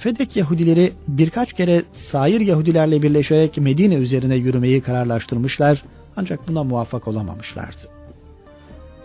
[0.00, 5.84] Fedek Yahudileri birkaç kere sair Yahudilerle birleşerek Medine üzerine yürümeyi kararlaştırmışlar
[6.16, 7.76] ancak buna muvaffak olamamışlardı.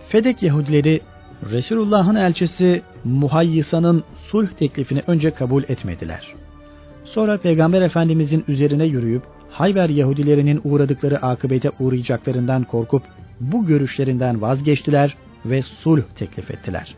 [0.09, 1.01] Fedek Yahudileri
[1.51, 6.33] Resulullah'ın elçisi Muhayyisa'nın sulh teklifini önce kabul etmediler.
[7.05, 13.03] Sonra Peygamber Efendimizin üzerine yürüyüp Hayber Yahudilerinin uğradıkları akıbete uğrayacaklarından korkup
[13.39, 16.95] bu görüşlerinden vazgeçtiler ve sulh teklif ettiler.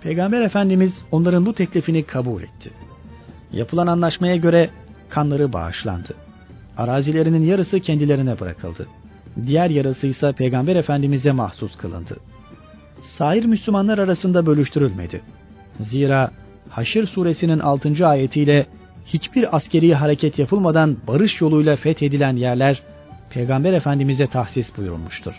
[0.00, 2.70] Peygamber Efendimiz onların bu teklifini kabul etti.
[3.52, 4.70] Yapılan anlaşmaya göre
[5.08, 6.14] kanları bağışlandı.
[6.76, 8.86] Arazilerinin yarısı kendilerine bırakıldı.
[9.46, 12.16] Diğer yarısı ise Peygamber Efendimiz'e mahsus kılındı
[13.02, 15.20] sair Müslümanlar arasında bölüştürülmedi.
[15.80, 16.30] Zira
[16.68, 18.06] Haşr suresinin 6.
[18.06, 18.66] ayetiyle
[19.06, 22.82] hiçbir askeri hareket yapılmadan barış yoluyla fethedilen yerler
[23.30, 25.32] Peygamber Efendimiz'e tahsis buyurulmuştur.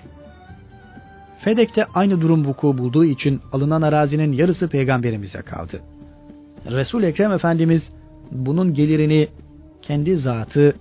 [1.39, 5.79] Fedek'te aynı durum vuku bulduğu için alınan arazinin yarısı peygamberimize kaldı.
[6.71, 7.91] Resul Ekrem Efendimiz
[8.31, 9.27] bunun gelirini
[9.81, 10.75] kendi zatı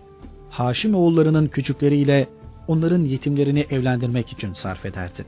[0.51, 2.27] Haşim oğullarının küçükleriyle
[2.69, 5.25] onların yetimlerini evlendirmek için sarf ederdi.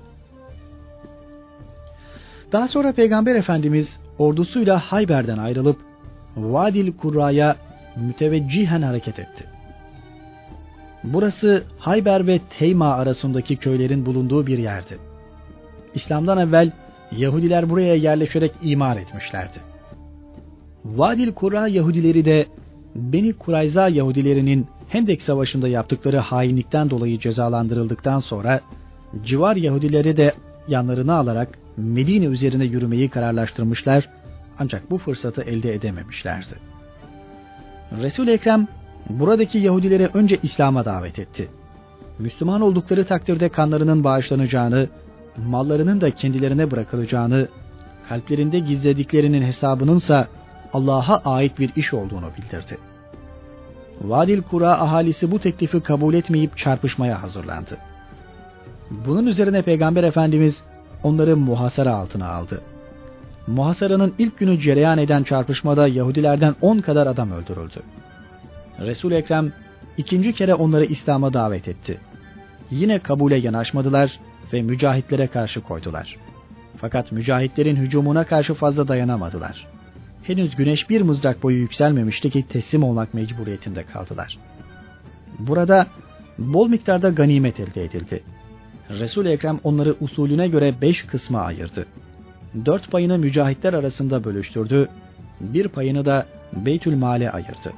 [2.53, 5.77] Daha sonra Peygamber Efendimiz ordusuyla Hayber'den ayrılıp
[6.37, 7.57] Vadil Kurra'ya
[7.97, 9.45] müteveccihen hareket etti.
[11.05, 14.99] Burası Hayber ve Teyma arasındaki köylerin bulunduğu bir yerdi.
[15.95, 16.71] İslam'dan evvel
[17.13, 19.72] Yahudiler buraya yerleşerek imar etmişlerdi.
[20.85, 22.47] Vadil Kura Yahudileri de
[22.95, 28.61] Beni Kurayza Yahudilerinin Hendek Savaşı'nda yaptıkları hainlikten dolayı cezalandırıldıktan sonra
[29.25, 30.35] civar Yahudileri de
[30.69, 34.09] yanlarına alarak Medine üzerine yürümeyi kararlaştırmışlar
[34.59, 36.55] ancak bu fırsatı elde edememişlerdi.
[38.03, 38.69] Resul Ekrem
[39.11, 41.49] buradaki Yahudileri önce İslam'a davet etti.
[42.19, 44.89] Müslüman oldukları takdirde kanlarının bağışlanacağını,
[45.37, 47.49] mallarının da kendilerine bırakılacağını,
[48.09, 50.29] kalplerinde gizlediklerinin hesabınınsa
[50.73, 52.79] Allah'a ait bir iş olduğunu bildirdi.
[54.01, 57.79] Vadil Kura ahalisi bu teklifi kabul etmeyip çarpışmaya hazırlandı.
[58.91, 60.65] Bunun üzerine Peygamber Efendimiz
[61.03, 62.63] onları muhasara altına aldı.
[63.47, 67.83] Muhasaranın ilk günü cereyan eden çarpışmada Yahudilerden 10 kadar adam öldürüldü.
[68.81, 69.53] Resul Ekrem
[69.97, 72.01] ikinci kere onları İslam'a davet etti.
[72.71, 74.21] Yine kabule yanaşmadılar
[74.53, 76.17] ve mücahitlere karşı koydular.
[76.77, 79.72] Fakat mücahitlerin hücumuna karşı fazla dayanamadılar.
[80.23, 84.39] Henüz güneş bir mızrak boyu yükselmemişti ki teslim olmak mecburiyetinde kaldılar.
[85.39, 85.87] Burada
[86.39, 88.23] bol miktarda ganimet elde edildi.
[88.91, 91.87] Resul Ekrem onları usulüne göre beş kısma ayırdı.
[92.65, 94.89] Dört payını mücahitler arasında bölüştürdü,
[95.41, 97.73] bir payını da Beytül Mal'e ayırdı.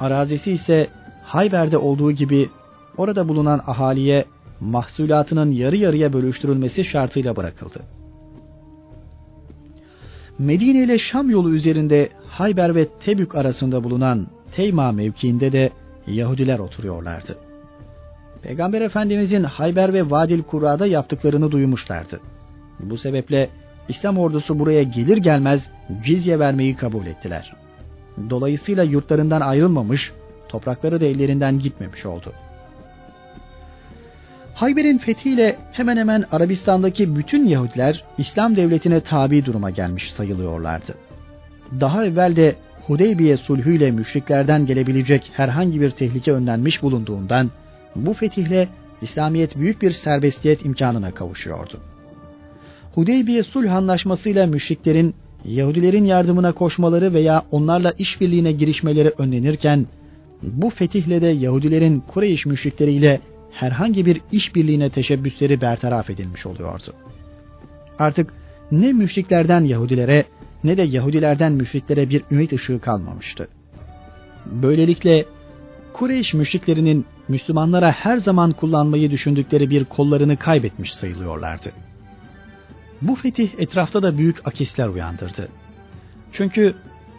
[0.00, 0.86] Arazisi ise
[1.22, 2.48] Hayber'de olduğu gibi
[2.96, 4.24] orada bulunan ahaliye
[4.60, 7.82] mahsulatının yarı yarıya bölüştürülmesi şartıyla bırakıldı.
[10.38, 15.70] Medine ile Şam yolu üzerinde Hayber ve Tebük arasında bulunan Teyma mevkiinde de
[16.06, 17.38] Yahudiler oturuyorlardı.
[18.42, 22.20] Peygamber Efendimizin Hayber ve Vadil Kura'da yaptıklarını duymuşlardı.
[22.80, 23.50] Bu sebeple
[23.88, 25.70] İslam ordusu buraya gelir gelmez
[26.04, 27.56] cizye vermeyi kabul ettiler.
[28.30, 30.12] Dolayısıyla yurtlarından ayrılmamış,
[30.48, 32.32] toprakları da ellerinden gitmemiş oldu.
[34.58, 40.94] Hayber'in fethiyle hemen hemen Arabistan'daki bütün Yahudiler İslam devletine tabi duruma gelmiş sayılıyorlardı.
[41.80, 47.50] Daha evvel de Hudeybiye sulhüyle müşriklerden gelebilecek herhangi bir tehlike önlenmiş bulunduğundan
[47.96, 48.68] bu fetihle
[49.02, 51.80] İslamiyet büyük bir serbestiyet imkanına kavuşuyordu.
[52.94, 59.86] Hudeybiye sulh anlaşmasıyla müşriklerin Yahudilerin yardımına koşmaları veya onlarla işbirliğine girişmeleri önlenirken
[60.42, 66.94] bu fetihle de Yahudilerin Kureyş müşrikleriyle herhangi bir işbirliğine teşebbüsleri bertaraf edilmiş oluyordu.
[67.98, 68.34] Artık
[68.72, 70.24] ne müşriklerden Yahudilere
[70.64, 73.48] ne de Yahudilerden müşriklere bir ümit ışığı kalmamıştı.
[74.46, 75.24] Böylelikle
[75.92, 81.72] Kureyş müşriklerinin Müslümanlara her zaman kullanmayı düşündükleri bir kollarını kaybetmiş sayılıyorlardı.
[83.02, 85.48] Bu fetih etrafta da büyük akisler uyandırdı.
[86.32, 86.74] Çünkü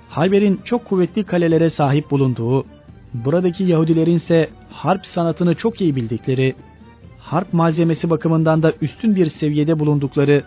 [0.10, 2.66] Hayber'in çok kuvvetli kalelere sahip bulunduğu,
[3.14, 6.56] buradaki Yahudilerin ise harp sanatını çok iyi bildikleri,
[7.20, 10.44] harp malzemesi bakımından da üstün bir seviyede bulundukları,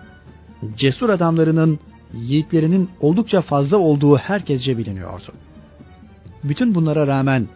[0.76, 1.78] cesur adamlarının,
[2.14, 5.32] yiğitlerinin oldukça fazla olduğu herkesce biliniyordu.
[6.44, 7.48] Bütün bunlara rağmen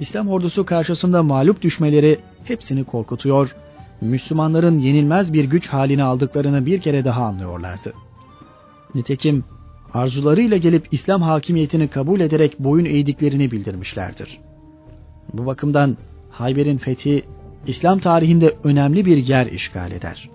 [0.00, 3.54] İslam ordusu karşısında mağlup düşmeleri hepsini korkutuyor,
[4.00, 7.92] Müslümanların yenilmez bir güç halini aldıklarını bir kere daha anlıyorlardı.
[8.94, 9.44] Nitekim
[9.94, 14.40] arzularıyla gelip İslam hakimiyetini kabul ederek boyun eğdiklerini bildirmişlerdir.
[15.32, 15.96] Bu bakımdan
[16.30, 17.24] Hayber'in fethi
[17.66, 20.30] İslam tarihinde önemli bir yer işgal eder.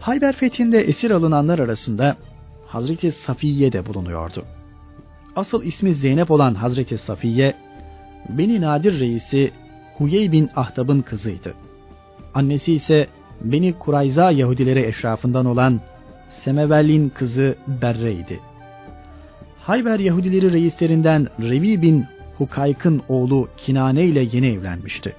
[0.00, 2.16] Hayber fethinde esir alınanlar arasında
[2.66, 4.44] Hazreti Safiye de bulunuyordu.
[5.36, 7.54] Asıl ismi Zeynep olan Hazreti Safiye,
[8.28, 9.50] Beni Nadir reisi
[9.98, 11.54] Huyey bin Ahtab'ın kızıydı.
[12.34, 13.06] Annesi ise
[13.40, 15.80] Beni Kurayza Yahudileri eşrafından olan
[16.28, 18.40] Semevellin kızı Berre'ydi.
[19.60, 22.04] Hayber Yahudileri reislerinden Revi bin
[22.38, 25.16] Hukayk'ın oğlu Kinane ile yeni evlenmişti.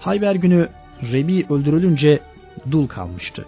[0.00, 0.68] Hayber günü
[1.12, 2.20] Rebi öldürülünce
[2.70, 3.44] dul kalmıştı.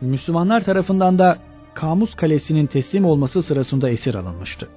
[0.00, 1.38] Müslümanlar tarafından da
[1.74, 4.68] Kamus Kalesi'nin teslim olması sırasında esir alınmıştı.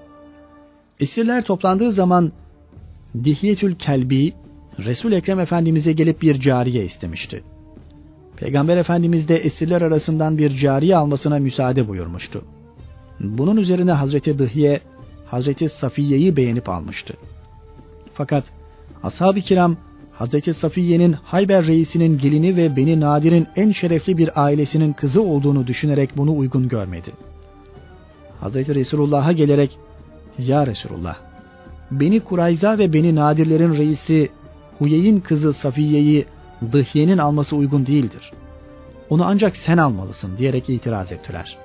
[1.00, 2.32] Esirler toplandığı zaman
[3.24, 4.34] Dihyetül Kelbi
[4.80, 7.44] Resul Ekrem Efendimiz'e gelip bir cariye istemişti.
[8.38, 12.46] Peygamber Efendimiz de esirler arasından bir cariye almasına müsaade buyurmuştu.
[13.20, 14.82] Bunun üzerine Hazreti Dıhye
[15.32, 17.14] Hazreti Safiye'yi beğenip almıştı.
[18.14, 18.44] Fakat
[19.04, 19.78] ashab-ı kiram
[20.12, 26.18] Hazreti Safiye'nin Hayber reisinin gelini ve Beni Nadir'in en şerefli bir ailesinin kızı olduğunu düşünerek
[26.18, 27.12] bunu uygun görmedi.
[28.40, 29.78] Hazreti Resulullah'a gelerek
[30.38, 31.16] Ya Resulullah
[31.92, 34.30] Beni Kurayza ve Beni Nadirlerin reisi
[34.80, 36.26] Huyey'in kızı Safiye'yi
[36.72, 38.32] Dıhye'nin alması uygun değildir.
[39.10, 41.58] Onu ancak sen almalısın diyerek itiraz ettiler.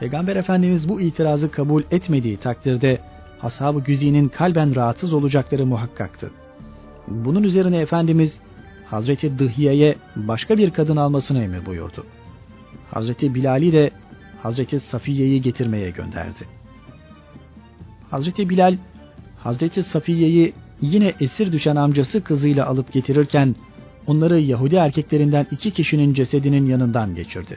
[0.00, 2.98] Peygamber Efendimiz bu itirazı kabul etmediği takdirde
[3.42, 6.30] ashab-ı güzinin kalben rahatsız olacakları muhakkaktı.
[7.08, 8.40] Bunun üzerine Efendimiz
[8.86, 12.06] Hazreti Dıhye'ye başka bir kadın almasını emir buyurdu.
[12.90, 13.90] Hazreti Bilal'i de
[14.42, 16.44] Hazreti Safiye'yi getirmeye gönderdi.
[18.10, 18.76] Hazreti Bilal,
[19.38, 23.56] Hazreti Safiye'yi yine esir düşen amcası kızıyla alıp getirirken
[24.06, 27.56] onları Yahudi erkeklerinden iki kişinin cesedinin yanından geçirdi.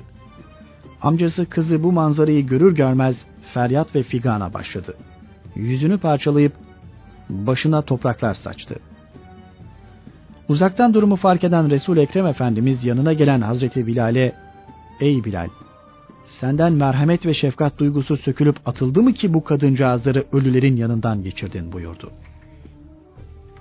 [1.01, 4.97] Amcası kızı bu manzarayı görür görmez feryat ve figana başladı.
[5.55, 6.53] Yüzünü parçalayıp
[7.29, 8.75] başına topraklar saçtı.
[10.49, 14.35] Uzaktan durumu fark eden Resul Ekrem Efendimiz yanına gelen Hazreti Bilal'e
[14.99, 15.49] "Ey Bilal,
[16.25, 22.11] senden merhamet ve şefkat duygusu sökülüp atıldı mı ki bu kadıncağızları ölülerin yanından geçirdin?" buyurdu.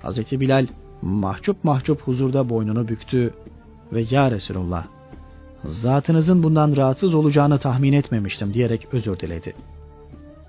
[0.02, 0.66] Hazreti Bilal
[1.02, 3.34] mahcup mahcup huzurda boynunu büktü
[3.92, 4.86] ve "Ya Resulullah,
[5.64, 9.54] zatınızın bundan rahatsız olacağını tahmin etmemiştim." diyerek özür diledi.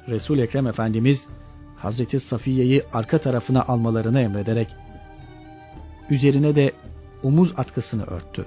[0.08, 1.28] Resul Ekrem Efendimiz
[1.78, 4.68] Hazreti Safiye'yi arka tarafına almalarını emrederek
[6.10, 6.72] üzerine de
[7.24, 8.46] omuz atkısını örttü.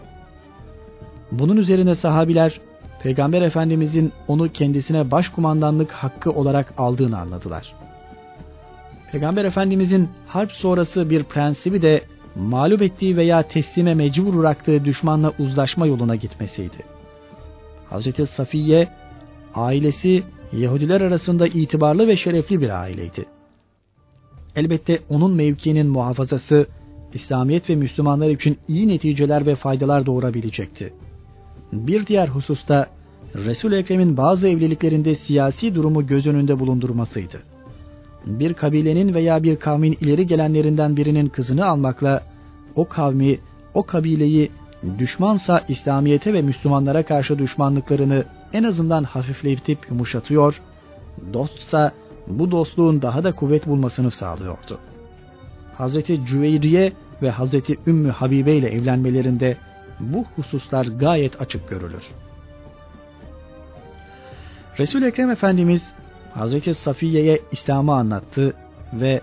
[1.32, 2.60] Bunun üzerine sahabiler
[3.02, 7.74] Peygamber Efendimizin onu kendisine başkumandanlık hakkı olarak aldığını anladılar.
[9.12, 12.04] Peygamber Efendimizin harp sonrası bir prensibi de
[12.36, 16.76] mağlup ettiği veya teslime mecbur bıraktığı düşmanla uzlaşma yoluna gitmesiydi.
[17.90, 18.88] Hazreti Safiye
[19.54, 20.22] ailesi
[20.52, 23.26] Yahudiler arasında itibarlı ve şerefli bir aileydi.
[24.56, 26.66] Elbette onun mevkiinin muhafazası
[27.14, 30.92] İslamiyet ve Müslümanlar için iyi neticeler ve faydalar doğurabilecekti.
[31.72, 32.86] Bir diğer hususta
[33.34, 37.53] Resul-i Ekrem'in bazı evliliklerinde siyasi durumu göz önünde bulundurmasıydı.
[38.26, 42.22] Bir kabilenin veya bir kavmin ileri gelenlerinden birinin kızını almakla
[42.76, 43.38] o kavmi,
[43.74, 44.50] o kabileyi
[44.98, 50.60] düşmansa İslamiyete ve Müslümanlara karşı düşmanlıklarını en azından hafifletip yumuşatıyor,
[51.32, 51.92] dostsa
[52.26, 54.78] bu dostluğun daha da kuvvet bulmasını sağlıyordu.
[55.78, 59.56] Hazreti Cüveyriye ve Hazreti Ümmü Habibe ile evlenmelerinde
[60.00, 62.02] bu hususlar gayet açık görülür.
[64.78, 65.92] Resul-i Ekrem Efendimiz
[66.34, 68.54] Hazreti Safiye'ye İslam'ı anlattı
[68.92, 69.20] ve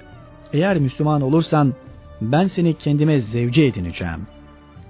[0.53, 1.73] eğer Müslüman olursan
[2.21, 4.27] ben seni kendime zevce edineceğim.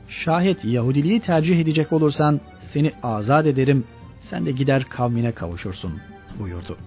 [0.07, 3.83] Şayet Yahudiliği tercih edecek olursan seni azat ederim,
[4.21, 5.91] sen de gider kavmine kavuşursun
[6.39, 6.77] buyurdu.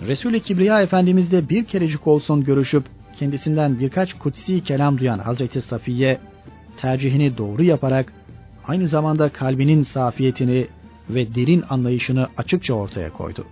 [0.00, 2.84] Resul-i Kibriya Efendimizle bir kerecik olsun görüşüp
[3.18, 6.18] kendisinden birkaç kutsi kelam duyan Hazreti Safiye
[6.76, 8.12] tercihini doğru yaparak
[8.66, 10.66] aynı zamanda kalbinin safiyetini
[11.10, 13.44] ve derin anlayışını açıkça ortaya koydu.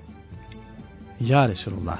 [1.20, 1.98] Ya Resulullah,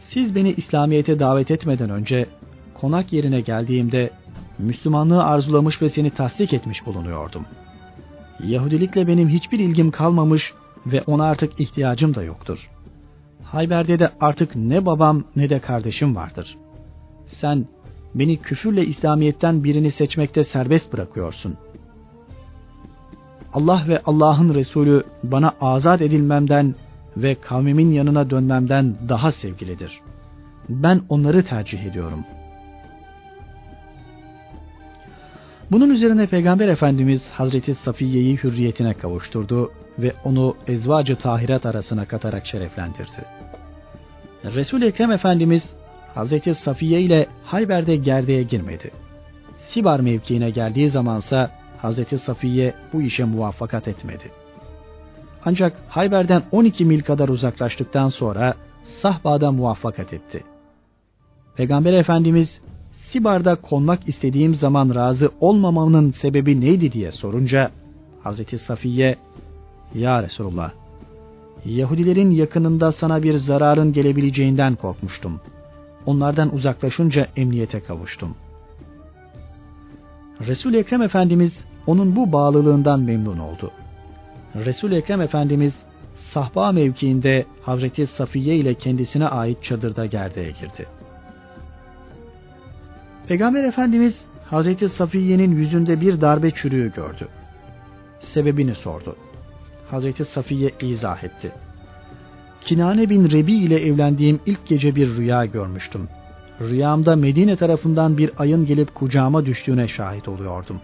[0.00, 2.26] siz beni İslamiyet'e davet etmeden önce
[2.74, 4.10] konak yerine geldiğimde
[4.58, 7.46] Müslümanlığı arzulamış ve seni tasdik etmiş bulunuyordum.
[8.44, 10.54] Yahudilikle benim hiçbir ilgim kalmamış
[10.86, 12.70] ve ona artık ihtiyacım da yoktur.
[13.42, 16.56] Hayber'de de artık ne babam ne de kardeşim vardır.
[17.22, 17.66] Sen
[18.14, 21.56] beni küfürle İslamiyet'ten birini seçmekte serbest bırakıyorsun.
[23.52, 26.74] Allah ve Allah'ın Resulü bana azat edilmemden
[27.16, 30.00] ve kavmimin yanına dönmemden daha sevgilidir.
[30.68, 32.24] Ben onları tercih ediyorum.
[35.70, 43.24] Bunun üzerine Peygamber Efendimiz Hazreti Safiye'yi hürriyetine kavuşturdu ve onu ezvacı tahirat arasına katarak şereflendirdi.
[44.44, 45.74] Resul Ekrem Efendimiz
[46.14, 48.90] Hazreti Safiye ile Hayber'de gerdeğe girmedi.
[49.58, 54.45] Sibar mevkiine geldiği zamansa Hazreti Safiye bu işe muvaffakat etmedi.
[55.46, 60.44] Ancak Hayber'den 12 mil kadar uzaklaştıktan sonra Sahba'da muvaffakat etti.
[61.56, 62.60] Peygamber Efendimiz
[62.92, 67.70] Sibar'da konmak istediğim zaman razı olmamamın sebebi neydi diye sorunca
[68.22, 69.16] Hazreti Safiye
[69.94, 70.70] Ya Resulullah
[71.64, 75.40] Yahudilerin yakınında sana bir zararın gelebileceğinden korkmuştum.
[76.06, 78.34] Onlardan uzaklaşınca emniyete kavuştum.
[80.46, 83.70] resul Ekrem Efendimiz onun bu bağlılığından memnun oldu.
[84.64, 85.74] Resul Ekrem Efendimiz
[86.14, 90.86] sahba mevkiinde Hazreti Safiye ile kendisine ait çadırda gerdeğe girdi.
[93.28, 97.28] Peygamber Efendimiz Hazreti Safiye'nin yüzünde bir darbe çürüğü gördü.
[98.20, 99.16] Sebebini sordu.
[99.90, 101.52] Hazreti Safiye izah etti.
[102.60, 106.08] Kinane bin Rebi ile evlendiğim ilk gece bir rüya görmüştüm.
[106.60, 110.80] rüyamda Medine tarafından bir ayın gelip kucağıma düştüğüne şahit oluyordum.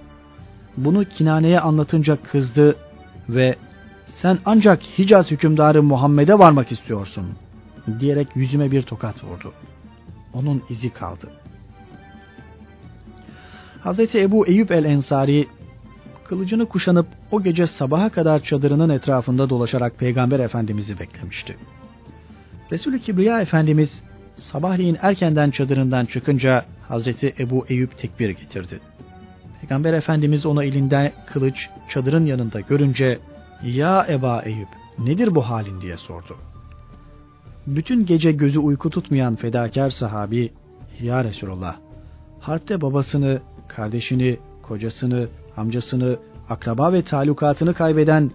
[0.76, 2.76] Bunu Kinane'ye anlatınca kızdı
[3.28, 3.56] ve
[4.06, 7.26] sen ancak Hicaz hükümdarı Muhammed'e varmak istiyorsun
[8.00, 9.52] diyerek yüzüme bir tokat vurdu.
[10.34, 11.30] Onun izi kaldı.
[13.80, 15.46] Hazreti Ebu Eyüp el-Ensari
[16.24, 21.56] kılıcını kuşanıp o gece sabaha kadar çadırının etrafında dolaşarak Peygamber Efendimiz'i beklemişti.
[22.72, 24.02] Resulü Kibriya Efendimiz
[24.36, 28.80] sabahleyin erkenden çadırından çıkınca Hazreti Ebu Eyüp tekbir getirdi.
[29.72, 33.18] Peygamber Efendimiz ona elinde kılıç çadırın yanında görünce
[33.62, 34.68] ''Ya Eba Eyüp
[34.98, 36.36] nedir bu halin?'' diye sordu.
[37.66, 40.52] Bütün gece gözü uyku tutmayan fedakar sahabi
[41.00, 41.76] ''Ya Resulullah
[42.40, 46.16] harpte babasını, kardeşini, kocasını, amcasını,
[46.48, 48.30] akraba ve talukatını kaybeden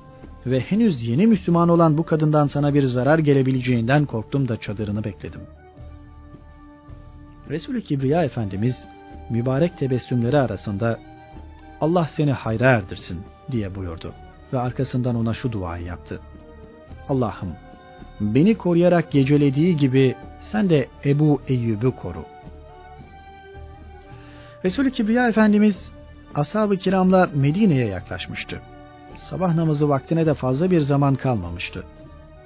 [0.46, 5.42] ve henüz yeni Müslüman olan bu kadından sana bir zarar gelebileceğinden korktum da çadırını bekledim.
[7.50, 8.86] Resulü Kibriya Efendimiz
[9.30, 11.00] mübarek tebessümleri arasında
[11.82, 13.22] Allah seni hayra erdirsin
[13.52, 14.14] diye buyurdu
[14.54, 16.20] ve arkasından ona şu duayı yaptı.
[17.10, 17.56] Allah'ım
[18.22, 22.26] beni koruyarak gecelediği gibi sen de Ebu Eyyub'u koru.
[24.66, 25.92] Resulü Kibriya Efendimiz
[26.36, 28.62] ashab-ı kiramla Medine'ye yaklaşmıştı.
[29.16, 31.84] Sabah namazı vaktine de fazla bir zaman kalmamıştı.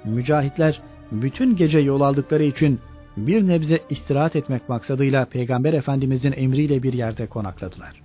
[0.04, 0.80] Mücahitler
[1.12, 2.80] bütün gece yol aldıkları için
[3.16, 8.01] bir nebze istirahat etmek maksadıyla Peygamber Efendimizin emriyle bir yerde konakladılar.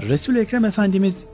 [0.00, 1.24] Resul Ekrem Efendimiz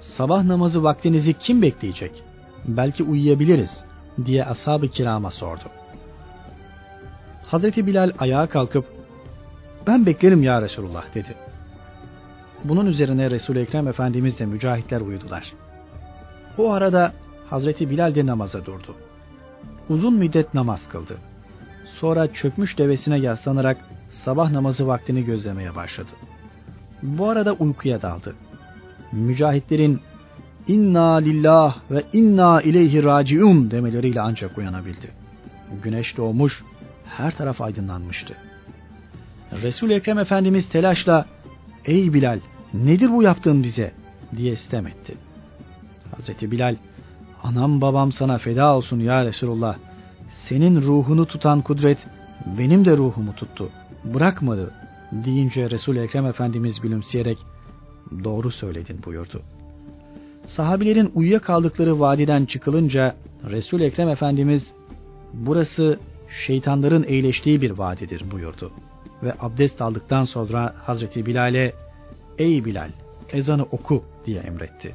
[0.00, 2.22] sabah namazı vaktinizi kim bekleyecek?
[2.64, 3.84] Belki uyuyabiliriz
[4.24, 5.62] diye ashab-ı kirama sordu.
[7.46, 8.84] Hazreti Bilal ayağa kalkıp
[9.86, 11.34] ben beklerim ya Resulullah dedi.
[12.64, 15.52] Bunun üzerine Resul-i Ekrem Efendimiz de mücahitler uyudular.
[16.58, 17.12] Bu arada
[17.50, 18.94] Hazreti Bilal de namaza durdu.
[19.88, 21.16] Uzun müddet namaz kıldı.
[22.00, 23.76] Sonra çökmüş devesine yaslanarak
[24.10, 26.10] sabah namazı vaktini gözlemeye başladı.
[27.02, 28.34] Bu arada uykuya daldı.
[29.12, 30.00] Mücahitlerin
[30.68, 35.10] inna lillah ve inna ileyhi raciun demeleriyle ancak uyanabildi.
[35.82, 36.64] Güneş doğmuş,
[37.04, 38.34] her taraf aydınlanmıştı.
[39.62, 41.26] Resul Ekrem Efendimiz telaşla
[41.84, 42.38] "Ey Bilal,
[42.74, 43.92] nedir bu yaptığın bize?"
[44.36, 45.14] diye sitem etti.
[46.16, 46.76] Hazreti Bilal,
[47.42, 49.76] "Anam babam sana feda olsun ya Resulullah.
[50.28, 52.06] Senin ruhunu tutan kudret
[52.58, 53.70] benim de ruhumu tuttu.
[54.04, 54.85] Bırakmadı."
[55.24, 57.38] Deyince Resul Ekrem Efendimiz gülümseyerek
[58.24, 59.42] "Doğru söyledin." buyurdu.
[60.46, 63.16] Sahabilerin uyuyakaldıkları vadiden çıkılınca
[63.50, 64.74] Resul Ekrem Efendimiz
[65.32, 65.98] "Burası
[66.46, 68.72] şeytanların eğleştiği bir vadidir." buyurdu
[69.22, 71.72] ve abdest aldıktan sonra Hazreti Bilal'e
[72.38, 72.90] ''Ey Bilal,
[73.32, 74.94] ezanı oku'' diye emretti.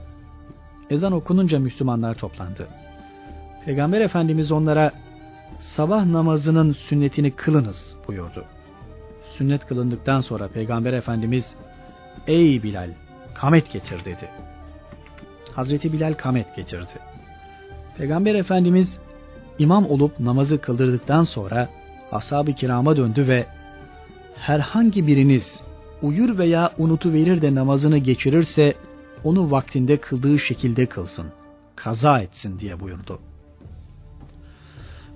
[0.89, 2.67] Ezan okununca Müslümanlar toplandı.
[3.65, 4.91] Peygamber Efendimiz onlara
[5.59, 8.45] sabah namazının sünnetini kılınız buyurdu.
[9.38, 11.55] Sünnet kılındıktan sonra Peygamber Efendimiz
[12.27, 12.89] ''Ey Bilal,
[13.34, 14.29] kamet getir'' dedi.
[15.55, 16.99] Hazreti Bilal kamet getirdi.
[17.97, 18.99] Peygamber Efendimiz
[19.59, 21.69] imam olup namazı kıldırdıktan sonra
[22.11, 23.45] ashab-ı kirama döndü ve
[24.36, 25.63] herhangi biriniz
[26.01, 28.73] uyur veya unutuverir de namazını geçirirse
[29.23, 31.27] onu vaktinde kıldığı şekilde kılsın,
[31.75, 33.19] kaza etsin diye buyurdu.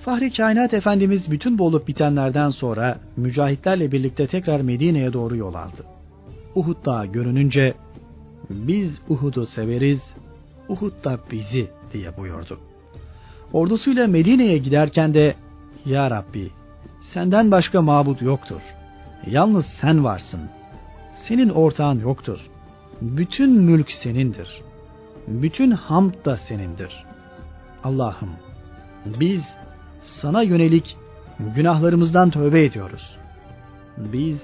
[0.05, 5.85] Fahri Kainat Efendimiz bütün bu olup bitenlerden sonra mücahitlerle birlikte tekrar Medine'ye doğru yol aldı.
[6.55, 7.73] Uhud Dağı görününce
[8.49, 10.15] biz Uhud'u severiz,
[10.69, 12.59] Uhud da bizi diye buyurdu.
[13.53, 15.35] Ordusuyla Medine'ye giderken de
[15.85, 16.51] Ya Rabbi
[17.01, 18.61] senden başka mabut yoktur.
[19.27, 20.41] Yalnız sen varsın.
[21.13, 22.39] Senin ortağın yoktur.
[23.01, 24.61] Bütün mülk senindir.
[25.27, 27.05] Bütün hamd da senindir.
[27.83, 28.29] Allah'ım
[29.05, 29.55] biz
[30.05, 30.97] sana yönelik
[31.55, 33.17] günahlarımızdan tövbe ediyoruz.
[33.97, 34.43] Biz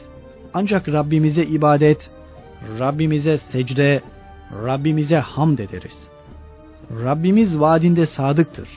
[0.53, 2.09] ancak Rabbimize ibadet,
[2.80, 4.01] Rabbimize secde,
[4.66, 6.09] Rabbimize hamd ederiz.
[7.03, 8.70] Rabbimiz vaadinde sadıktır.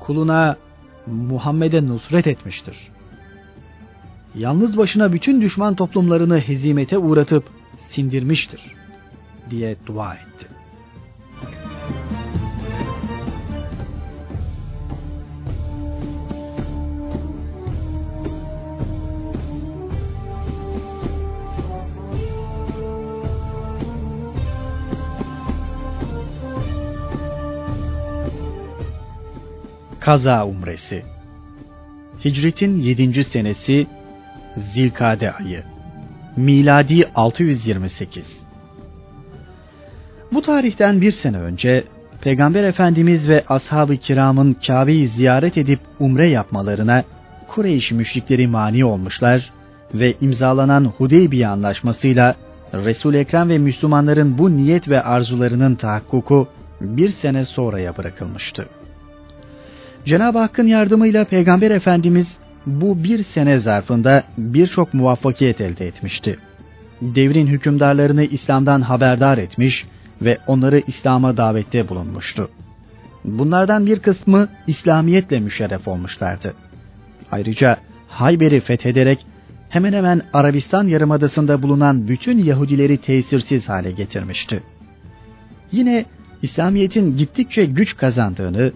[0.00, 0.56] Kuluna
[1.06, 2.90] Muhammed'e nusret etmiştir
[4.36, 7.44] yalnız başına bütün düşman toplumlarını hezimete uğratıp
[7.88, 8.60] sindirmiştir
[9.50, 10.46] diye dua etti.
[30.06, 31.02] Kaza Umresi
[32.24, 33.24] Hicretin 7.
[33.24, 33.86] senesi
[34.56, 35.62] Zilkade ayı.
[36.36, 38.26] Miladi 628.
[40.32, 41.84] Bu tarihten bir sene önce
[42.20, 47.04] Peygamber Efendimiz ve ashab-ı kiramın Kabe'yi ziyaret edip umre yapmalarına
[47.48, 49.52] Kureyş müşrikleri mani olmuşlar
[49.94, 52.34] ve imzalanan Hudeybiye anlaşmasıyla
[52.72, 56.48] resul Ekrem ve Müslümanların bu niyet ve arzularının tahakkuku
[56.80, 58.68] bir sene sonraya bırakılmıştı.
[60.06, 62.26] Cenab-ı Hakk'ın yardımıyla Peygamber Efendimiz
[62.66, 66.38] bu bir sene zarfında birçok muvaffakiyet elde etmişti.
[67.02, 69.84] Devrin hükümdarlarını İslam'dan haberdar etmiş
[70.22, 72.50] ve onları İslam'a davette bulunmuştu.
[73.24, 76.54] Bunlardan bir kısmı İslamiyetle müşerref olmuşlardı.
[77.32, 77.76] Ayrıca
[78.08, 79.26] Hayber'i fethederek
[79.68, 84.62] hemen hemen Arabistan yarımadasında bulunan bütün Yahudileri tesirsiz hale getirmişti.
[85.72, 86.04] Yine
[86.42, 88.72] İslamiyet'in gittikçe güç kazandığını,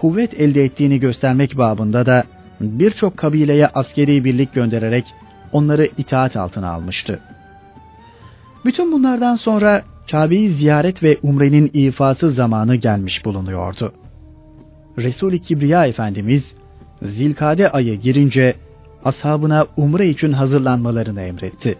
[0.00, 2.24] kuvvet elde ettiğini göstermek babında da
[2.60, 5.04] birçok kabileye askeri birlik göndererek
[5.52, 7.20] onları itaat altına almıştı.
[8.64, 13.92] Bütün bunlardan sonra Kabe'yi ziyaret ve umrenin ifası zamanı gelmiş bulunuyordu.
[14.98, 16.54] Resul-i Kibriya Efendimiz
[17.02, 18.54] Zilkade ayı girince
[19.04, 21.78] ashabına umre için hazırlanmalarını emretti.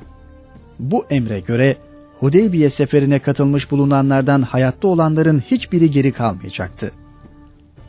[0.78, 1.76] Bu emre göre
[2.20, 6.92] Hudeybiye seferine katılmış bulunanlardan hayatta olanların hiçbiri geri kalmayacaktı.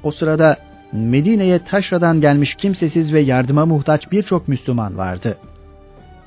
[0.04, 0.58] O sırada
[0.92, 5.38] Medine'ye taşradan gelmiş kimsesiz ve yardıma muhtaç birçok Müslüman vardı.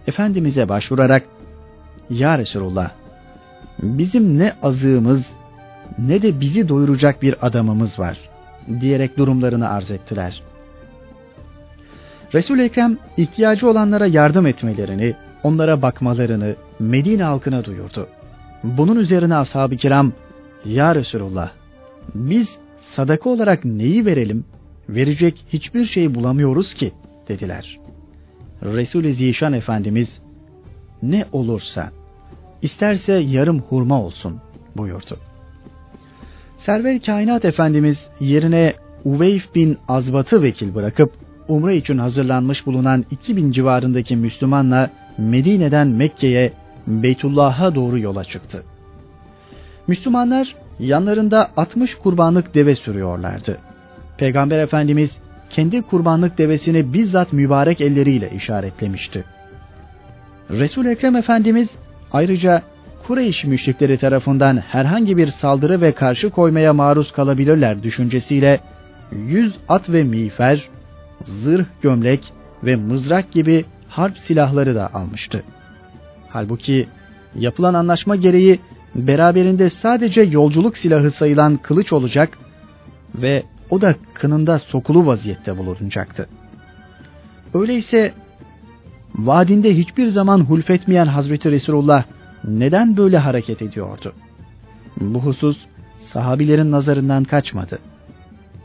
[0.07, 1.23] Efendimiz'e başvurarak,
[2.11, 2.91] Ya Resulullah,
[3.83, 5.27] bizim ne azığımız
[5.99, 8.19] ne de bizi doyuracak bir adamımız var
[8.81, 10.43] diyerek durumlarını arz ettiler.
[12.35, 18.09] resul Ekrem ihtiyacı olanlara yardım etmelerini, onlara bakmalarını Medine halkına duyurdu.
[18.65, 20.13] Bunun üzerine ashab-ı kiram,
[20.65, 21.51] Ya Resulullah,
[22.15, 22.49] biz
[22.95, 24.45] sadaka olarak neyi verelim?
[24.89, 26.93] Verecek hiçbir şey bulamıyoruz ki,
[27.29, 27.79] dediler.
[28.63, 30.23] Resul-i Zişan Efendimiz,
[31.03, 31.91] ne olursa,
[32.63, 34.41] isterse yarım hurma olsun,
[34.77, 35.19] buyurdu.
[36.59, 38.75] Server Kainat Efendimiz yerine
[39.05, 41.13] Uveyf bin Azbat'ı vekil bırakıp
[41.49, 46.53] umre için hazırlanmış bulunan 2000 civarındaki Müslümanla Medine'den Mekke'ye
[46.87, 48.65] Beytullah'a doğru yola çıktı.
[49.87, 53.59] Müslümanlar yanlarında 60 kurbanlık deve sürüyorlardı.
[54.19, 55.19] Peygamber Efendimiz
[55.51, 59.25] kendi kurbanlık devesini bizzat mübarek elleriyle işaretlemişti.
[60.51, 61.71] Resul Ekrem Efendimiz
[62.13, 62.63] ayrıca
[63.07, 68.61] Kureyş müşrikleri tarafından herhangi bir saldırı ve karşı koymaya maruz kalabilirler düşüncesiyle
[69.13, 70.69] 100 at ve miğfer,
[71.25, 72.33] zırh gömlek
[72.65, 75.43] ve mızrak gibi harp silahları da almıştı.
[76.29, 76.89] Halbuki
[77.35, 78.61] yapılan anlaşma gereği
[78.95, 82.39] beraberinde sadece yolculuk silahı sayılan kılıç olacak
[83.15, 86.29] ve o da kınında sokulu vaziyette bulunacaktı.
[87.55, 88.13] Öyleyse
[89.15, 92.05] vadinde hiçbir zaman hulfetmeyen Hazreti Resulullah
[92.45, 94.13] neden böyle hareket ediyordu?
[95.01, 95.59] Bu husus
[95.99, 97.79] sahabilerin nazarından kaçmadı.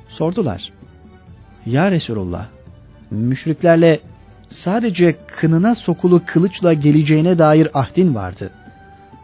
[0.07, 0.71] Sordular.
[1.65, 2.47] Ya Resulullah,
[3.11, 3.99] müşriklerle
[4.47, 8.51] sadece kınına sokulu kılıçla geleceğine dair ahdin vardı.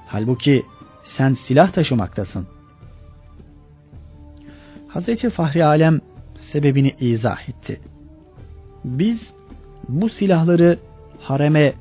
[0.07, 0.63] Halbuki
[1.03, 2.47] sen silah taşımaktasın.
[4.87, 6.01] Hazreti Fahri Alem
[6.37, 7.81] sebebini izah etti.
[8.85, 9.19] Biz
[9.89, 10.79] bu silahları
[11.19, 11.73] hareme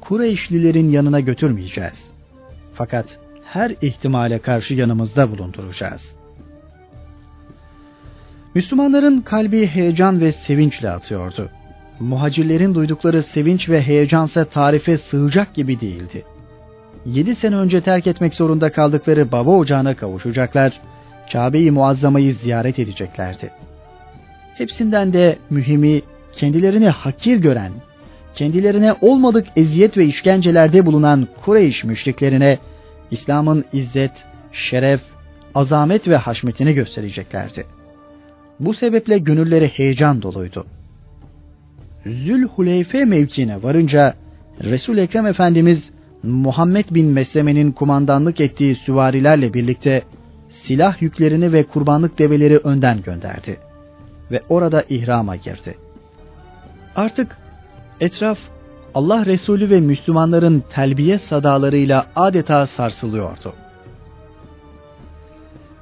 [0.00, 2.12] Kureyşlilerin yanına götürmeyeceğiz.
[2.74, 6.16] Fakat her ihtimale karşı yanımızda bulunduracağız.
[8.54, 11.50] Müslümanların kalbi heyecan ve sevinçle atıyordu.
[12.00, 16.24] Muhacirlerin duydukları sevinç ve heyecansa tarife sığacak gibi değildi.
[17.14, 20.80] Yedi sene önce terk etmek zorunda kaldıkları baba ocağına kavuşacaklar,
[21.32, 23.50] Kabe-i Muazzama'yı ziyaret edeceklerdi.
[24.54, 26.02] Hepsinden de mühimi
[26.32, 27.72] kendilerini hakir gören,
[28.34, 32.58] kendilerine olmadık eziyet ve işkencelerde bulunan Kureyş müşriklerine
[33.10, 34.12] İslam'ın izzet,
[34.52, 35.00] şeref,
[35.54, 37.66] azamet ve haşmetini göstereceklerdi.
[38.60, 40.66] Bu sebeple gönülleri heyecan doluydu.
[42.06, 44.14] Zülhuleyfe mevkiine varınca
[44.62, 45.97] Resul Ekrem Efendimiz
[46.28, 50.02] Muhammed bin Mesleme'nin kumandanlık ettiği süvarilerle birlikte
[50.48, 53.56] silah yüklerini ve kurbanlık develeri önden gönderdi
[54.30, 55.74] ve orada ihrama girdi.
[56.96, 57.36] Artık
[58.00, 58.38] etraf
[58.94, 63.52] Allah Resulü ve Müslümanların telbiye sadalarıyla adeta sarsılıyordu.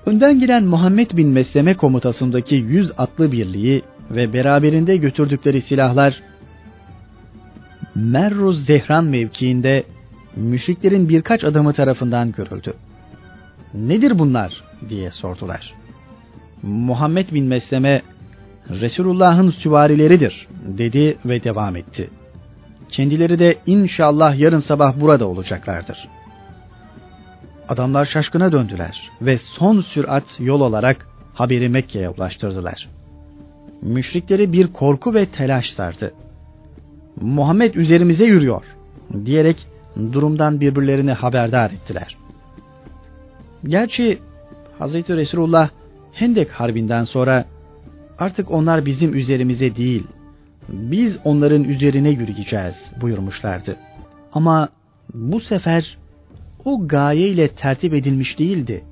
[0.07, 6.23] Önden giden Muhammed bin Mesleme komutasındaki yüz atlı birliği ve beraberinde götürdükleri silahlar
[7.95, 9.85] Merruz Zehran mevkiinde
[10.37, 12.75] müşriklerin birkaç adamı tarafından görüldü.
[13.75, 15.75] Nedir bunlar diye sordular.
[16.63, 18.03] Muhammed bin Mesleme
[18.71, 22.11] Resulullah'ın süvarileridir dedi ve devam etti.
[22.89, 26.09] Kendileri de inşallah yarın sabah burada olacaklardır.
[27.69, 32.89] Adamlar şaşkına döndüler ve son sürat yol olarak haberi Mekke'ye ulaştırdılar.
[33.83, 36.15] Müşrikleri bir korku ve telaş sardı.
[37.21, 38.63] Muhammed üzerimize yürüyor
[39.25, 39.67] diyerek
[40.13, 42.17] durumdan birbirlerini haberdar ettiler.
[43.65, 44.19] Gerçi
[44.79, 45.69] Hazreti Resulullah
[46.13, 47.45] Hendek Harbi'nden sonra
[48.19, 50.07] artık onlar bizim üzerimize değil,
[50.69, 53.77] biz onların üzerine yürüyeceğiz buyurmuşlardı.
[54.33, 54.69] Ama
[55.15, 55.99] bu sefer
[56.65, 58.85] o gaye ile tertip edilmiş değildi.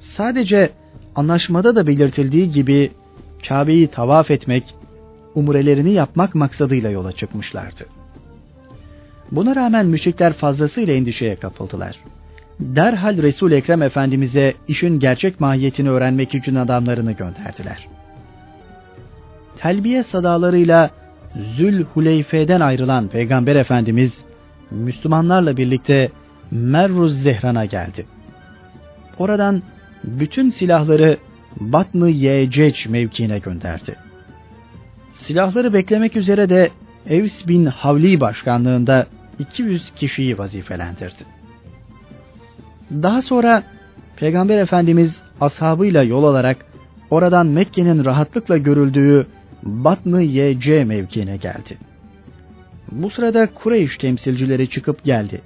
[0.00, 0.70] Sadece
[1.14, 2.90] anlaşmada da belirtildiği gibi
[3.48, 4.74] Kabe'yi tavaf etmek,
[5.34, 7.99] umrelerini yapmak maksadıyla yola çıkmışlardı.
[9.32, 11.96] Buna rağmen müşrikler fazlasıyla endişeye kapıldılar.
[12.60, 17.88] Derhal Resul Ekrem Efendimize işin gerçek mahiyetini öğrenmek için adamlarını gönderdiler.
[19.56, 20.90] Telbiye sadalarıyla
[21.56, 24.24] Zül Huleyfe'den ayrılan Peygamber Efendimiz
[24.70, 26.10] Müslümanlarla birlikte
[26.50, 28.06] Merruz Zehran'a geldi.
[29.18, 29.62] Oradan
[30.04, 31.16] bütün silahları
[31.60, 33.96] Batn-ı Yeceç mevkiine gönderdi.
[35.14, 36.70] Silahları beklemek üzere de
[37.08, 39.06] Evs bin Havli başkanlığında
[39.40, 41.24] 200 kişiyi vazifelendirdi.
[42.90, 43.62] Daha sonra
[44.16, 46.56] Peygamber Efendimiz ashabıyla yol alarak
[47.10, 49.26] oradan Mekke'nin rahatlıkla görüldüğü
[49.62, 51.78] Batn-ı Yece mevkiine geldi.
[52.92, 55.40] Bu sırada Kureyş temsilcileri çıkıp geldi.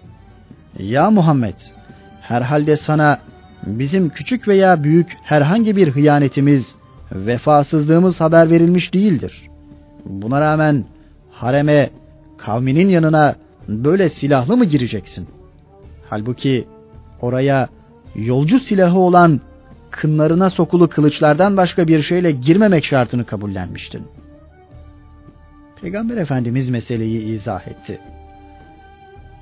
[0.79, 1.55] Ya Muhammed,
[2.21, 3.19] herhalde sana
[3.67, 6.77] bizim küçük veya büyük herhangi bir hıyanetimiz,
[7.13, 9.43] vefasızlığımız haber verilmiş değildir.
[10.05, 10.85] Buna rağmen
[11.31, 11.91] hareme,
[12.39, 13.35] kavminin yanına
[13.69, 15.29] böyle silahlı mı gireceksin?
[16.11, 16.69] Halbuki
[17.21, 17.69] oraya
[18.15, 19.41] yolcu silahı olan
[19.91, 24.03] kınlarına sokulu kılıçlardan başka bir şeyle girmemek şartını kabullenmiştin.
[25.81, 28.01] Peygamber Efendimiz meseleyi izah etti.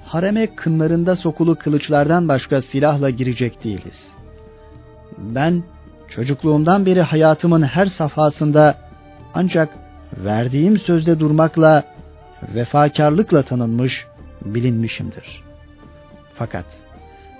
[0.05, 4.15] Hareme kınlarında sokulu kılıçlardan başka silahla girecek değiliz.
[5.19, 5.63] Ben
[6.09, 8.75] çocukluğumdan beri hayatımın her safhasında
[9.35, 9.69] ancak
[10.17, 11.85] verdiğim sözde durmakla
[12.55, 14.07] vefakarlıkla tanınmış,
[14.45, 15.43] bilinmişimdir.
[16.35, 16.65] Fakat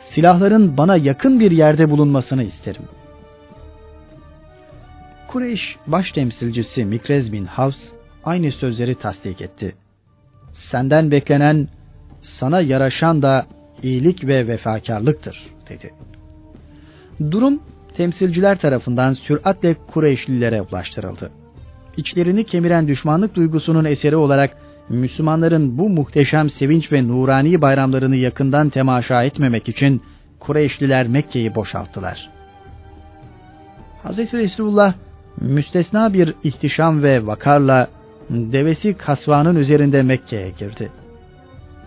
[0.01, 2.83] silahların bana yakın bir yerde bulunmasını isterim.
[5.29, 7.93] Kureyş baş temsilcisi Mikrez bin Havs
[8.25, 9.75] aynı sözleri tasdik etti.
[10.53, 11.69] Senden beklenen,
[12.21, 13.47] sana yaraşan da
[13.83, 15.95] iyilik ve vefakarlıktır dedi.
[17.31, 17.63] Durum
[17.97, 21.31] temsilciler tarafından süratle Kureyşlilere ulaştırıldı.
[21.97, 24.57] İçlerini kemiren düşmanlık duygusunun eseri olarak
[24.89, 30.03] Müslümanların bu muhteşem sevinç ve nurani bayramlarını yakından temaşa etmemek için
[30.39, 32.31] Kureyşliler Mekke'yi boşalttılar.
[34.05, 34.19] Hz.
[34.19, 34.95] Resulullah
[35.41, 37.89] müstesna bir ihtişam ve vakarla
[38.31, 40.93] devesi kasvanın üzerinde Mekke'ye girdi.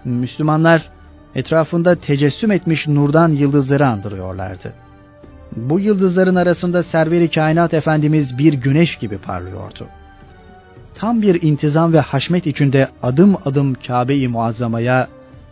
[0.05, 0.89] Müslümanlar
[1.35, 4.73] etrafında tecessüm etmiş nurdan yıldızları andırıyorlardı.
[5.55, 9.87] Bu yıldızların arasında serveri kainat efendimiz bir güneş gibi parlıyordu.
[10.95, 15.07] Tam bir intizam ve haşmet içinde adım adım Kabe-i Muazzama'ya,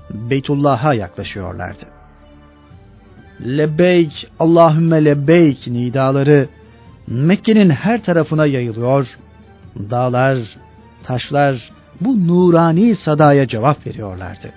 [0.10, 1.86] Beytullah'a yaklaşıyorlardı.
[3.42, 6.48] Lebbeyk, Allahümme lebbeyk nidaları
[7.08, 9.18] Mekke'nin her tarafına yayılıyor.
[9.90, 10.40] Dağlar,
[11.04, 11.72] taşlar
[12.02, 14.52] bu nurani sadaya cevap veriyorlardı.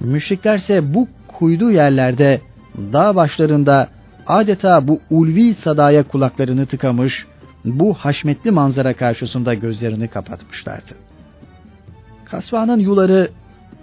[0.00, 2.40] Müşriklerse bu kuydu yerlerde,
[2.76, 3.88] dağ başlarında
[4.26, 7.26] adeta bu ulvi sadaya kulaklarını tıkamış,
[7.64, 10.94] bu haşmetli manzara karşısında gözlerini kapatmışlardı.
[12.24, 13.30] Kasvanın yuları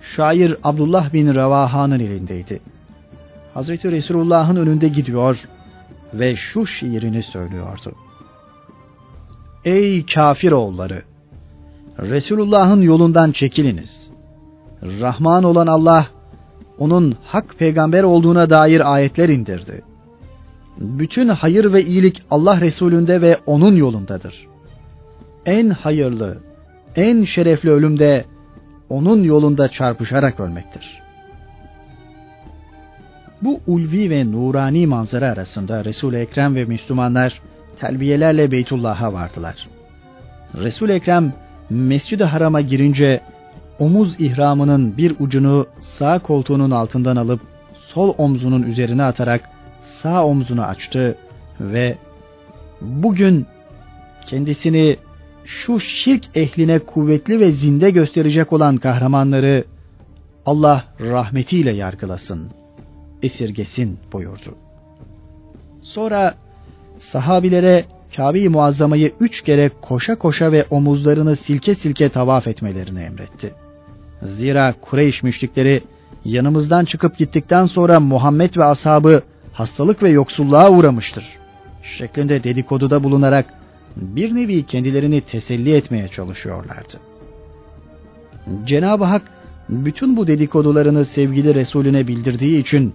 [0.01, 2.61] şair Abdullah bin Revaha'nın elindeydi.
[3.53, 5.47] Hazreti Resulullah'ın önünde gidiyor
[6.13, 7.95] ve şu şiirini söylüyordu.
[9.65, 11.03] Ey kafir oğulları!
[11.99, 14.11] Resulullah'ın yolundan çekiliniz.
[14.83, 16.07] Rahman olan Allah,
[16.77, 19.81] onun hak peygamber olduğuna dair ayetler indirdi.
[20.77, 24.47] Bütün hayır ve iyilik Allah Resulü'nde ve onun yolundadır.
[25.45, 26.37] En hayırlı,
[26.95, 28.25] en şerefli ölümde
[28.89, 31.01] onun yolunda çarpışarak ölmektir.
[33.41, 37.41] Bu ulvi ve nurani manzara arasında Resul-i Ekrem ve Müslümanlar
[37.79, 39.67] telbiyelerle Beytullah'a vardılar.
[40.55, 41.33] Resul-i Ekrem
[41.69, 43.21] Mescid-i Haram'a girince
[43.79, 47.41] omuz ihramının bir ucunu sağ koltuğunun altından alıp
[47.73, 49.49] sol omzunun üzerine atarak
[50.03, 51.17] sağ omzunu açtı
[51.59, 51.97] ve
[52.81, 53.45] bugün
[54.25, 54.97] kendisini
[55.45, 59.63] şu şirk ehline kuvvetli ve zinde gösterecek olan kahramanları
[60.45, 62.49] Allah rahmetiyle yargılasın,
[63.23, 64.55] esirgesin buyurdu.
[65.81, 66.35] Sonra
[66.99, 67.85] sahabilere
[68.15, 73.53] Kabe-i Muazzama'yı üç kere koşa koşa ve omuzlarını silke silke tavaf etmelerini emretti.
[74.21, 75.83] Zira Kureyş müşrikleri
[76.25, 79.21] yanımızdan çıkıp gittikten sonra Muhammed ve ashabı
[79.53, 81.25] hastalık ve yoksulluğa uğramıştır.
[81.83, 83.53] Şeklinde dedikoduda bulunarak
[83.95, 86.93] bir nevi kendilerini teselli etmeye çalışıyorlardı.
[88.65, 89.21] Cenab-ı Hak
[89.69, 92.93] bütün bu dedikodularını sevgili Resulüne bildirdiği için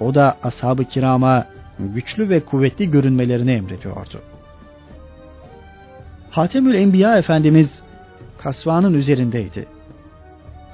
[0.00, 1.46] o da ashab-ı kirama
[1.78, 4.20] güçlü ve kuvvetli görünmelerini emrediyordu.
[6.30, 7.82] Hatemül Enbiya Efendimiz
[8.38, 9.66] kasvanın üzerindeydi.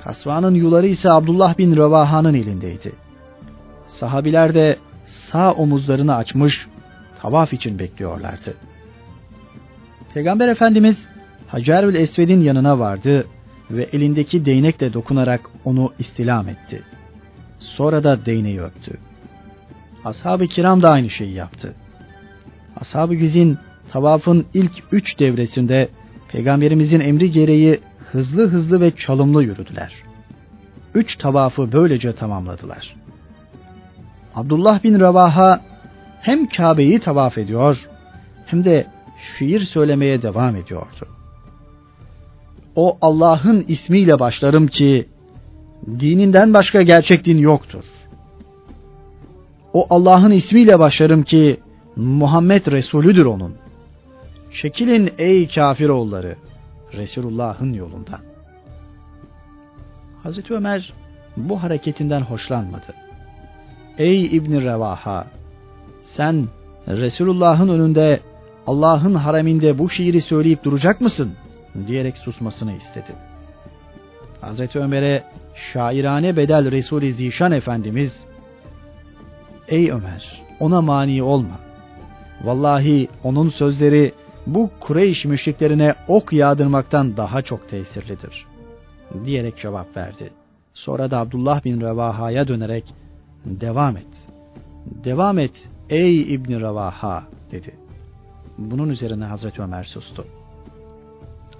[0.05, 2.93] Kasvanın yuları ise Abdullah bin Revaha'nın elindeydi.
[3.89, 4.77] Sahabiler de
[5.07, 6.67] sağ omuzlarını açmış
[7.23, 8.55] tavaf için bekliyorlardı.
[10.15, 11.09] Peygamber Efendimiz
[11.47, 13.27] Hacerül Esved'in yanına vardı
[13.71, 16.83] ve elindeki değnekle dokunarak onu istilam etti.
[17.59, 18.99] Sonra da değneği öptü.
[20.05, 21.75] Ashab-ı kiram da aynı şeyi yaptı.
[22.77, 23.59] Ashab-ı güzin
[23.93, 25.89] tavafın ilk üç devresinde
[26.29, 27.81] Peygamberimizin emri gereği
[28.13, 29.93] hızlı hızlı ve çalımlı yürüdüler.
[30.95, 33.04] Üç tavafı böylece tamamladılar.
[34.35, 35.61] Abdullah bin Ravaha
[36.21, 37.89] hem Kabe'yi tavaf ediyor
[38.47, 38.87] hem de
[39.39, 41.09] şiir söylemeye devam ediyordu.
[42.77, 45.09] O Allah'ın ismiyle başlarım ki
[45.87, 47.85] dininden başka gerçek din yoktur.
[49.73, 51.61] O Allah'ın ismiyle başlarım ki
[51.97, 53.55] Muhammed Resulüdür onun.
[54.53, 56.37] Çekilin ey kafir oğulları
[56.93, 58.21] Resulullah'ın yolundan.
[60.23, 60.93] Hazreti Ömer
[61.37, 63.04] bu hareketinden hoşlanmadı.
[63.99, 65.27] Ey İbn Revaha
[66.03, 66.49] sen
[66.89, 68.21] Resulullah'ın önünde
[68.67, 71.33] Allah'ın hareminde bu şiiri söyleyip duracak mısın?
[71.87, 73.13] diyerek susmasını istedi.
[74.41, 75.23] Hazreti Ömer'e
[75.73, 78.25] şairane bedel Resul-i Zişan Efendimiz
[79.69, 81.59] Ey Ömer ona mani olma.
[82.45, 84.13] Vallahi onun sözleri
[84.47, 88.47] bu Kureyş müşriklerine ok yağdırmaktan daha çok tesirlidir.
[89.25, 90.31] Diyerek cevap verdi.
[90.75, 92.95] Sonra da Abdullah bin Revaha'ya dönerek
[93.45, 94.29] devam et.
[94.87, 97.75] Devam et ey İbni Revaha dedi.
[98.59, 100.25] Bunun üzerine Hazreti Ömer sustu.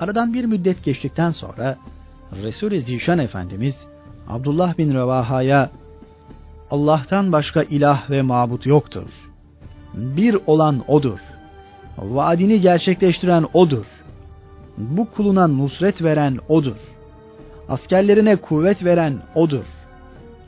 [0.01, 1.77] Aradan bir müddet geçtikten sonra
[2.43, 3.87] Resul-i Zişan Efendimiz
[4.29, 5.71] Abdullah bin Revaha'ya
[6.71, 9.11] Allah'tan başka ilah ve mabut yoktur.
[9.95, 11.19] Bir olan O'dur.
[11.99, 13.85] Vaadini gerçekleştiren O'dur.
[14.79, 16.77] Bu kuluna nusret veren O'dur.
[17.69, 19.65] Askerlerine kuvvet veren O'dur.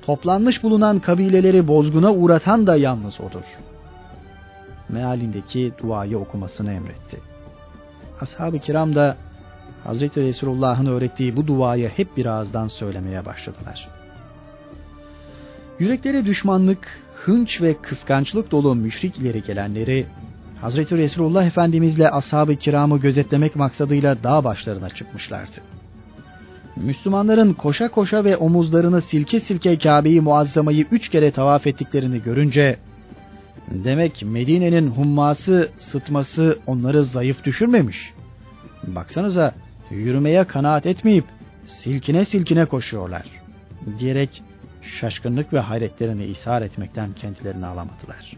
[0.06, 3.44] Toplanmış bulunan kabileleri bozguna uğratan da yalnız O'dur.
[4.88, 7.20] Mealindeki duayı okumasını emretti.
[8.20, 9.16] Ashab-ı kiram da
[9.84, 10.02] Hz.
[10.02, 13.88] Resulullah'ın öğrettiği bu duayı hep bir ağızdan söylemeye başladılar.
[15.78, 20.06] Yürekleri düşmanlık, hınç ve kıskançlık dolu müşrik ileri gelenleri
[20.60, 25.56] Hazreti Resulullah Efendimizle ashab-ı kiramı gözetlemek maksadıyla dağ başlarına çıkmışlardı.
[26.76, 32.76] Müslümanların koşa koşa ve omuzlarını silke silke Kabe'yi muazzamayı üç kere tavaf ettiklerini görünce,
[33.70, 38.12] demek Medine'nin humması, sıtması onları zayıf düşürmemiş.
[38.86, 39.54] Baksanıza
[39.90, 41.24] yürümeye kanaat etmeyip
[41.66, 43.24] silkine silkine koşuyorlar
[43.98, 44.42] diyerek
[44.82, 48.36] şaşkınlık ve hayretlerini ishar etmekten kendilerini alamadılar.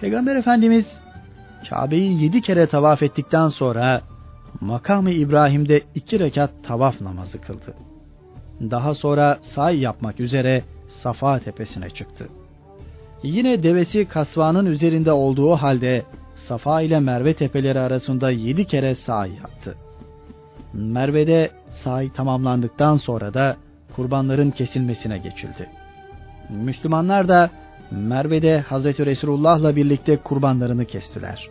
[0.00, 1.00] Peygamber Efendimiz
[1.70, 4.00] Kabe'yi yedi kere tavaf ettikten sonra
[4.60, 7.74] makamı İbrahim'de iki rekat tavaf namazı kıldı.
[8.60, 12.28] Daha sonra say yapmak üzere Safa tepesine çıktı.
[13.22, 16.02] Yine devesi kasvanın üzerinde olduğu halde
[16.36, 19.76] Safa ile Merve tepeleri arasında yedi kere sahi yaptı.
[20.72, 23.56] Merve'de sahi tamamlandıktan sonra da
[23.96, 25.68] kurbanların kesilmesine geçildi.
[26.50, 27.50] Müslümanlar da
[27.90, 31.48] Merve'de Hazreti Resulullah'la birlikte kurbanlarını kestiler.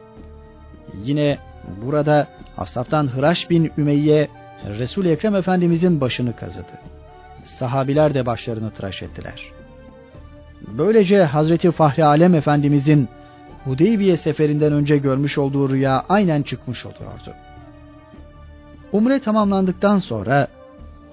[1.04, 1.38] Yine
[1.86, 2.28] burada
[2.60, 4.28] Hafsaf'tan Hıraş bin Ümeyye
[4.78, 6.72] resul Ekrem Efendimizin başını kazıdı.
[7.44, 9.46] Sahabiler de başlarını tıraş ettiler.
[10.68, 13.10] Böylece Hazreti Fahri Alem Efendimizin
[13.66, 17.34] Hudeybiye seferinden önce görmüş olduğu rüya aynen çıkmış oluyordu.
[18.92, 20.48] Umre tamamlandıktan sonra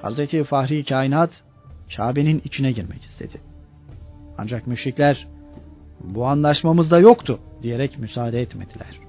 [0.03, 1.31] Hazreti Fahri Kainat
[1.97, 3.41] Kabe'nin içine girmek istedi.
[4.39, 5.27] Ancak müşrikler
[6.05, 9.01] bu anlaşmamızda yoktu diyerek müsaade etmediler.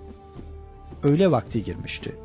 [1.04, 2.16] Öğle vakti girmişti.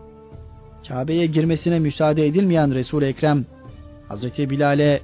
[0.88, 3.46] Kabe'ye girmesine müsaade edilmeyen Resul-i Ekrem
[4.08, 5.00] Hazreti Bilal'e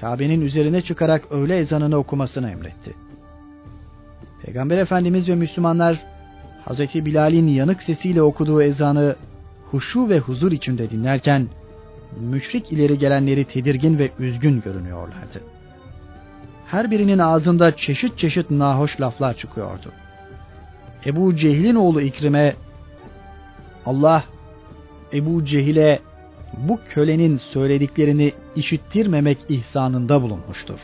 [0.00, 2.94] Kabe'nin üzerine çıkarak öğle ezanını okumasını emretti.
[4.42, 6.02] Peygamber Efendimiz ve Müslümanlar
[6.64, 9.16] Hazreti Bilal'in yanık sesiyle okuduğu ezanı
[9.70, 11.48] huşu ve huzur içinde dinlerken
[12.20, 15.40] müşrik ileri gelenleri tedirgin ve üzgün görünüyorlardı.
[16.66, 19.92] Her birinin ağzında çeşit çeşit nahoş laflar çıkıyordu.
[21.06, 22.54] Ebu Cehil'in oğlu İkrim'e
[23.86, 24.24] Allah
[25.12, 26.00] Ebu Cehil'e
[26.56, 30.78] bu kölenin söylediklerini işittirmemek ihsanında bulunmuştur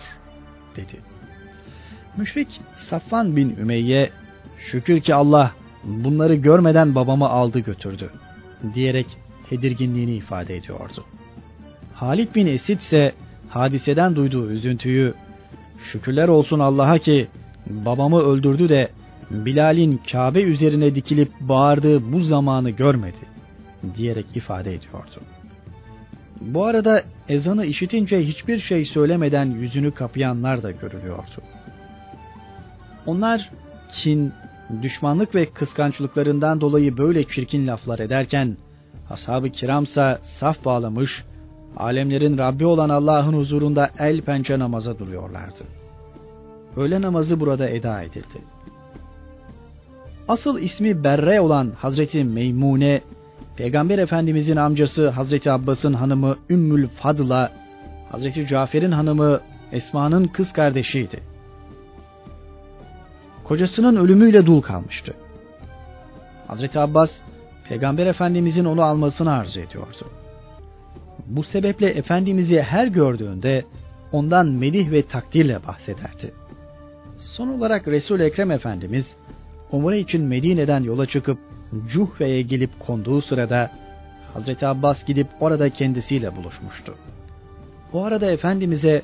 [0.77, 1.01] dedi.
[2.17, 4.11] Müşrik Safvan bin Ümeyye
[4.59, 5.53] şükür ki Allah
[5.85, 8.11] bunları görmeden babamı aldı götürdü
[8.75, 9.07] diyerek
[9.51, 11.05] tedirginliğini ifade ediyordu.
[11.95, 13.13] Halid bin Esid ise
[13.49, 15.15] hadiseden duyduğu üzüntüyü
[15.93, 17.29] şükürler olsun Allah'a ki
[17.67, 18.89] babamı öldürdü de
[19.31, 23.32] Bilal'in Kabe üzerine dikilip bağırdığı bu zamanı görmedi
[23.97, 25.21] diyerek ifade ediyordu.
[26.41, 31.43] Bu arada ezanı işitince hiçbir şey söylemeden yüzünü kapayanlar da görülüyordu.
[33.07, 33.51] Onlar
[33.93, 34.33] kin,
[34.83, 38.57] düşmanlık ve kıskançlıklarından dolayı böyle çirkin laflar ederken
[39.11, 41.25] ashab-ı kiramsa saf bağlamış,
[41.77, 45.65] alemlerin Rabbi olan Allah'ın huzurunda el pençe namaza duruyorlardı.
[46.77, 48.39] Öğle namazı burada eda edildi.
[50.29, 53.01] Asıl ismi Berre olan Hazreti Meymune,
[53.57, 57.53] Peygamber Efendimizin amcası Hazreti Abbas'ın hanımı Ümmül Fadıl'a,
[58.11, 59.41] Hazreti Cafer'in hanımı
[59.73, 61.21] Esma'nın kız kardeşiydi.
[63.45, 65.15] Kocasının ölümüyle dul kalmıştı.
[66.47, 67.21] Hazreti Abbas,
[67.69, 70.11] Peygamber Efendimizin onu almasını arzu ediyordu.
[71.27, 73.65] Bu sebeple Efendimiz'i her gördüğünde
[74.13, 76.33] ondan medih ve takdirle bahsederdi.
[77.19, 79.17] Son olarak resul Ekrem Efendimiz
[79.73, 81.39] Umre için Medine'den yola çıkıp
[81.89, 83.71] Cuhve'ye gelip konduğu sırada
[84.35, 86.95] Hazreti Abbas gidip orada kendisiyle buluşmuştu.
[87.93, 89.03] O arada Efendimiz'e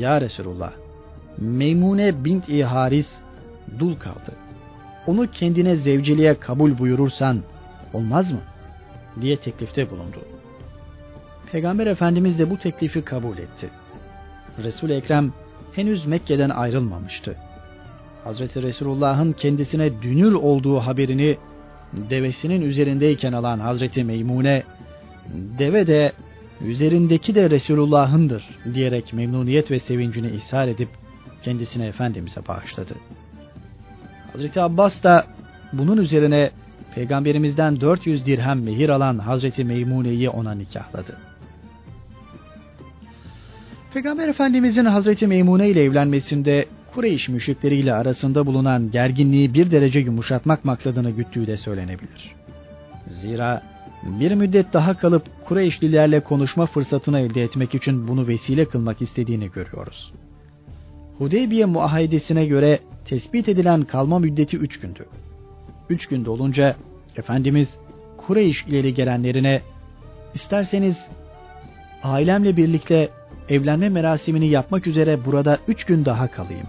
[0.00, 0.72] Ya Resulullah
[1.38, 3.08] Meymune bint-i Haris
[3.78, 4.32] dul kaldı.
[5.06, 7.42] Onu kendine zevciliğe kabul buyurursan
[7.92, 8.40] olmaz mı?
[9.20, 10.18] diye teklifte bulundu.
[11.52, 13.70] Peygamber Efendimiz de bu teklifi kabul etti.
[14.62, 15.32] Resul Ekrem
[15.72, 17.36] henüz Mekke'den ayrılmamıştı.
[18.24, 21.36] Hazreti Resulullah'ın kendisine dünür olduğu haberini
[22.10, 24.62] devesinin üzerindeyken alan Hazreti Meymune,
[25.58, 26.12] deve de
[26.60, 30.88] üzerindeki de Resulullah'ındır diyerek memnuniyet ve sevincini ishar edip
[31.42, 32.94] kendisine Efendimiz'e bağışladı.
[34.32, 35.26] Hazreti Abbas da
[35.72, 36.50] bunun üzerine
[36.94, 41.16] Peygamberimizden 400 dirhem mehir alan Hazreti Meymune'yi ona nikahladı.
[43.94, 51.10] Peygamber Efendimizin Hazreti Meymune ile evlenmesinde Kureyş müşrikleriyle arasında bulunan gerginliği bir derece yumuşatmak maksadını
[51.10, 52.34] güttüğü de söylenebilir.
[53.06, 53.62] Zira
[54.02, 60.12] bir müddet daha kalıp Kureyşlilerle konuşma fırsatını elde etmek için bunu vesile kılmak istediğini görüyoruz.
[61.18, 65.06] Hudeybiye muahidesine göre tespit edilen kalma müddeti üç gündü.
[65.90, 66.76] Üç gün dolunca
[67.16, 67.76] Efendimiz
[68.16, 69.62] Kureyş ileri gelenlerine
[70.34, 70.96] isterseniz
[72.02, 73.08] ailemle birlikte
[73.48, 76.66] evlenme merasimini yapmak üzere burada üç gün daha kalayım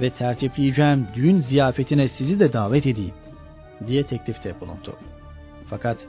[0.00, 3.14] ve tertipleyeceğim düğün ziyafetine sizi de davet edeyim
[3.86, 4.96] diye teklifte bulundu.
[5.70, 6.06] Fakat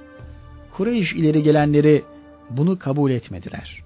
[0.72, 2.04] Kureyş ileri gelenleri
[2.50, 3.84] bunu kabul etmediler.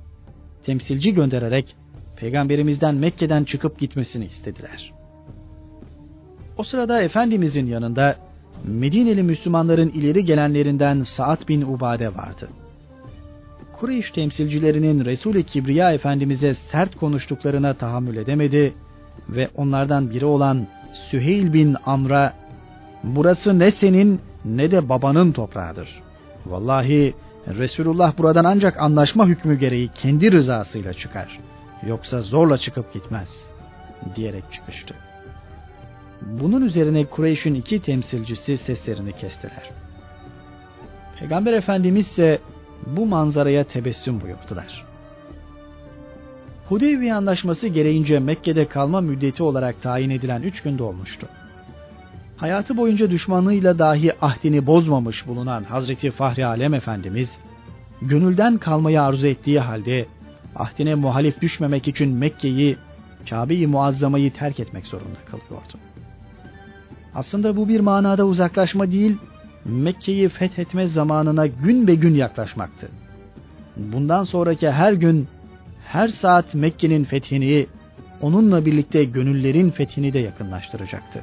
[0.64, 1.76] Temsilci göndererek
[2.16, 4.94] peygamberimizden Mekke'den çıkıp gitmesini istediler.
[6.58, 8.16] O sırada Efendimizin yanında
[8.64, 12.50] Medineli Müslümanların ileri gelenlerinden Saad bin Ubade vardı.
[13.80, 18.74] Kureyş temsilcilerinin Resul-i Kibriya Efendimiz'e sert konuştuklarına tahammül edemedi
[19.30, 22.34] ve onlardan biri olan Süheyl bin Amr'a
[23.04, 26.02] burası ne senin ne de babanın toprağıdır.
[26.46, 27.14] Vallahi
[27.48, 31.40] Resulullah buradan ancak anlaşma hükmü gereği kendi rızasıyla çıkar.
[31.88, 33.52] Yoksa zorla çıkıp gitmez
[34.16, 34.96] diyerek çıkıştı.
[36.22, 39.72] Bunun üzerine Kureyş'in iki temsilcisi seslerini kestiler.
[41.20, 42.40] Peygamber Efendimiz ise
[42.88, 44.91] bu manzaraya tebessüm buyurdular.
[46.72, 51.28] Hudeybiye Anlaşması gereğince Mekke'de kalma müddeti olarak tayin edilen üç gün dolmuştu.
[52.38, 57.38] Hayatı boyunca düşmanlığıyla dahi ahdini bozmamış bulunan Hazreti Fahri Alem Efendimiz,
[58.02, 60.06] gönülden kalmayı arzu ettiği halde
[60.56, 62.78] ahdine muhalif düşmemek için Mekke'yi,
[63.30, 65.74] Kabe-i Muazzama'yı terk etmek zorunda kalıyordu.
[67.16, 69.18] Aslında bu bir manada uzaklaşma değil,
[69.66, 72.90] Mekke'yi fethetme zamanına gün be gün yaklaşmaktı.
[73.78, 75.28] Bundan sonraki her gün,
[75.92, 77.68] her saat Mekke'nin fethini,
[78.22, 81.22] onunla birlikte gönüllerin fethini de yakınlaştıracaktı.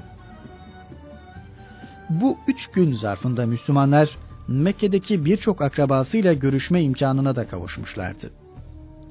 [2.10, 8.30] Bu üç gün zarfında Müslümanlar Mekke'deki birçok akrabasıyla görüşme imkanına da kavuşmuşlardı.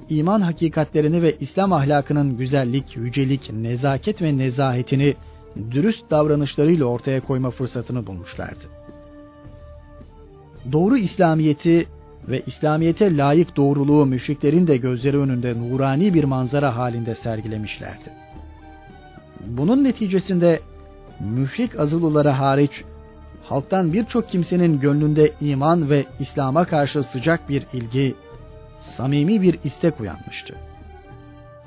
[0.10, 5.16] İman hakikatlerini ve İslam ahlakının güzellik, yücelik, nezaket ve nezahetini
[5.72, 8.66] dürüst davranışlarıyla ortaya koyma fırsatını bulmuşlardı.
[10.72, 11.88] Doğru İslamiyeti
[12.28, 18.10] ve İslamiyete layık doğruluğu müşriklerin de gözleri önünde nurani bir manzara halinde sergilemişlerdi.
[19.46, 20.60] Bunun neticesinde
[21.20, 22.84] müşrik azılılara hariç
[23.44, 28.16] halktan birçok kimsenin gönlünde iman ve İslam'a karşı sıcak bir ilgi,
[28.80, 30.56] samimi bir istek uyanmıştı.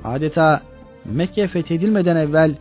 [0.05, 0.63] Adeta
[1.05, 2.55] Mekke fethedilmeden evvel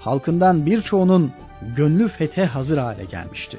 [0.00, 1.32] halkından birçoğunun
[1.76, 3.58] gönlü fethe hazır hale gelmişti.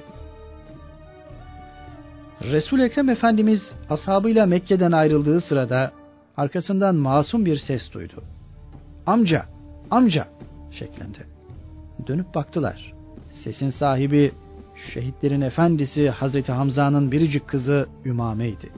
[2.41, 5.91] Resul Ekrem Efendimiz ashabıyla Mekke'den ayrıldığı sırada
[6.37, 8.23] arkasından masum bir ses duydu.
[9.05, 9.45] Amca,
[9.91, 10.27] amca
[10.71, 11.17] şeklinde.
[12.07, 12.93] Dönüp baktılar.
[13.31, 14.31] Sesin sahibi
[14.93, 18.69] şehitlerin efendisi Hazreti Hamza'nın biricik kızı Ümame'ydi.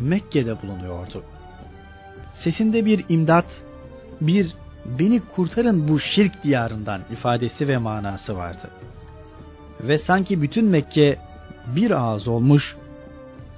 [0.00, 1.24] Mekke'de bulunuyordu.
[2.32, 3.64] Sesinde bir imdat,
[4.20, 4.54] bir
[4.98, 8.70] beni kurtarın bu şirk diyarından ifadesi ve manası vardı.
[9.80, 11.18] Ve sanki bütün Mekke
[11.66, 12.76] bir ağız olmuş,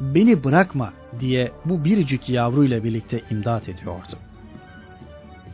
[0.01, 4.19] beni bırakma diye bu biricik yavruyla birlikte imdat ediyordu.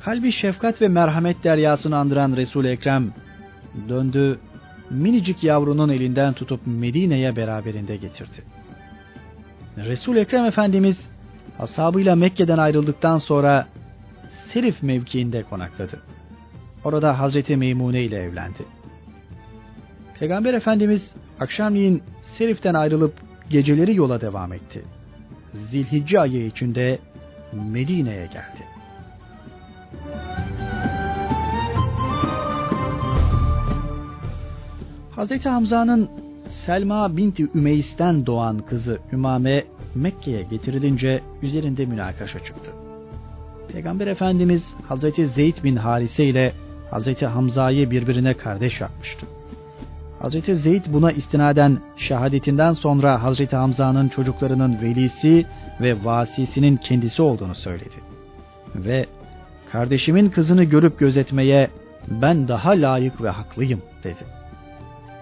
[0.05, 3.12] Kalbi şefkat ve merhamet deryasını andıran resul Ekrem
[3.88, 4.38] döndü,
[4.90, 8.42] minicik yavrunun elinden tutup Medine'ye beraberinde getirdi.
[9.76, 11.09] resul Ekrem Efendimiz
[11.59, 13.66] ashabıyla Mekke'den ayrıldıktan sonra
[14.53, 16.03] Serif mevkiinde konakladı.
[16.84, 18.62] Orada Hazreti Meymune ile evlendi.
[20.18, 22.03] Peygamber Efendimiz akşamleyin
[22.35, 23.14] Serif'ten ayrılıp
[23.51, 24.85] geceleri yola devam etti.
[25.70, 26.99] Zilhicce ayı içinde
[27.53, 28.64] Medine'ye geldi.
[35.11, 36.11] Hazreti Hamza'nın
[36.49, 39.64] Selma binti Ümeys'ten doğan kızı Ümame
[39.95, 42.70] Mekke'ye getirilince üzerinde münakaşa çıktı.
[43.72, 46.53] Peygamber Efendimiz Hazreti Zeyd bin Harise ile
[46.91, 49.26] Hazreti Hamza'yı birbirine kardeş yapmıştı.
[50.21, 55.47] Hazreti Zeyd buna istinaden şehadetinden sonra Hazreti Hamza'nın çocuklarının velisi
[55.81, 57.97] ve vasisinin kendisi olduğunu söyledi.
[58.75, 59.07] Ve
[59.73, 61.69] kardeşimin kızını görüp gözetmeye
[62.09, 64.25] ben daha layık ve haklıyım dedi.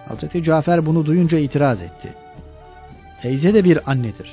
[0.07, 2.13] Hazreti Cafer bunu duyunca itiraz etti.
[3.21, 4.31] Teyze de bir annedir.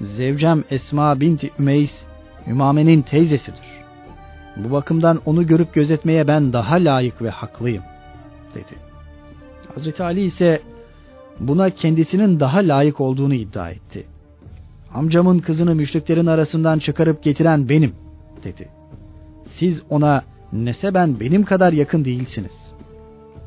[0.00, 2.04] Zevcem Esma binti Ümeys
[2.46, 3.82] Ümame'nin teyzesidir.
[4.56, 7.82] Bu bakımdan onu görüp gözetmeye ben daha layık ve haklıyım
[8.54, 8.91] dedi.
[9.74, 10.62] Hazreti Ali ise
[11.40, 14.06] buna kendisinin daha layık olduğunu iddia etti.
[14.94, 17.94] Amcamın kızını müşriklerin arasından çıkarıp getiren benim
[18.44, 18.68] dedi.
[19.46, 22.74] Siz ona neseben benim kadar yakın değilsiniz.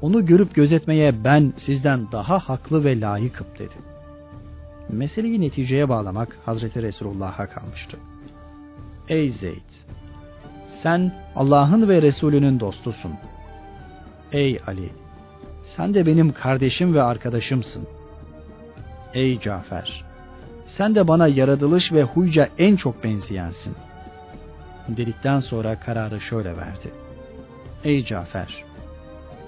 [0.01, 3.75] Onu görüp gözetmeye ben sizden daha haklı ve layıkım dedi.
[4.89, 7.97] Meseleyi neticeye bağlamak Hazreti Resulullah'a kalmıştı.
[9.09, 9.71] Ey Zeyd!
[10.65, 13.11] Sen Allah'ın ve Resulünün dostusun.
[14.31, 15.04] Ey Ali!
[15.65, 17.87] Sen de benim kardeşim ve arkadaşımsın.
[19.13, 20.03] Ey Cafer!
[20.65, 23.75] Sen de bana yaratılış ve huyca en çok benzeyensin.
[24.87, 26.91] Dedikten sonra kararı şöyle verdi.
[27.83, 28.63] Ey Cafer!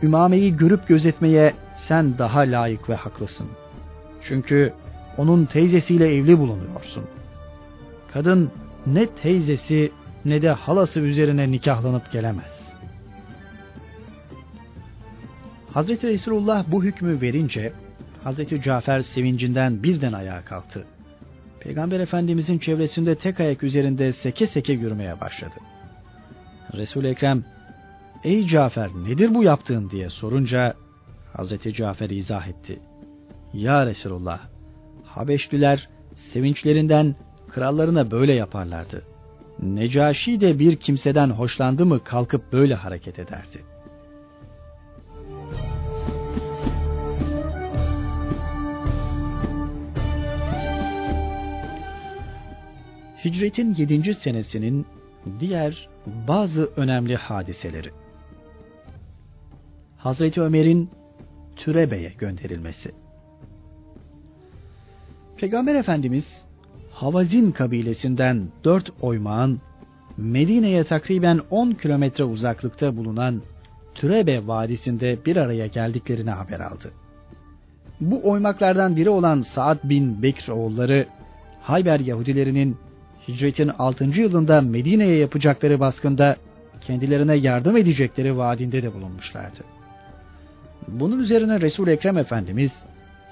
[0.03, 3.47] Ümame'yi görüp gözetmeye sen daha layık ve haklısın.
[4.21, 4.73] Çünkü
[5.17, 7.03] onun teyzesiyle evli bulunuyorsun.
[8.13, 8.51] Kadın
[8.87, 9.91] ne teyzesi
[10.25, 12.66] ne de halası üzerine nikahlanıp gelemez.
[15.77, 17.73] Hazreti Resulullah bu hükmü verince
[18.23, 20.85] Hazreti Cafer sevincinden birden ayağa kalktı.
[21.59, 25.53] Peygamber Efendimizin çevresinde tek ayak üzerinde seke seke yürümeye başladı.
[26.73, 27.43] resul Ekrem,
[28.23, 30.73] ''Ey Cafer nedir bu yaptığın?'' diye sorunca
[31.33, 32.79] Hazreti Cafer izah etti.
[33.53, 34.39] ''Ya Resulullah,
[35.03, 37.15] Habeşliler sevinçlerinden
[37.49, 39.03] krallarına böyle yaparlardı.
[39.59, 43.76] Necaşi de bir kimseden hoşlandı mı kalkıp böyle hareket ederdi.
[53.27, 54.13] Hicretin 7.
[54.13, 54.85] senesinin
[55.39, 55.89] diğer
[56.27, 57.89] bazı önemli hadiseleri.
[59.97, 60.89] Hazreti Ömer'in
[61.55, 62.91] Türebe'ye gönderilmesi.
[65.37, 66.45] Peygamber Efendimiz
[66.91, 69.61] Havazin kabilesinden dört oymağın
[70.17, 73.41] Medine'ye takriben 10 kilometre uzaklıkta bulunan
[73.95, 76.91] Türebe Vadisi'nde bir araya geldiklerini haber aldı.
[78.01, 81.07] Bu oymaklardan biri olan Saad bin Bekr oğulları
[81.61, 82.77] Hayber Yahudilerinin
[83.27, 84.05] hicretin 6.
[84.05, 86.35] yılında Medine'ye yapacakları baskında
[86.81, 89.59] kendilerine yardım edecekleri vaadinde de bulunmuşlardı.
[90.87, 92.71] Bunun üzerine Resul Ekrem Efendimiz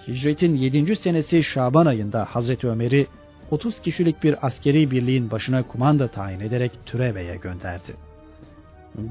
[0.07, 0.95] hicretin 7.
[0.95, 3.07] senesi Şaban ayında Hazreti Ömer'i
[3.51, 7.93] 30 kişilik bir askeri birliğin başına kumanda tayin ederek Türeve'ye gönderdi.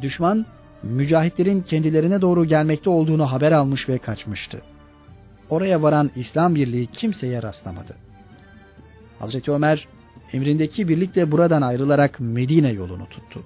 [0.02, 0.46] Düşman,
[0.82, 4.62] mücahitlerin kendilerine doğru gelmekte olduğunu haber almış ve kaçmıştı.
[5.50, 7.96] Oraya varan İslam birliği kimseye rastlamadı.
[9.18, 9.88] Hazreti Ömer,
[10.32, 13.42] emrindeki birlikle buradan ayrılarak Medine yolunu tuttu.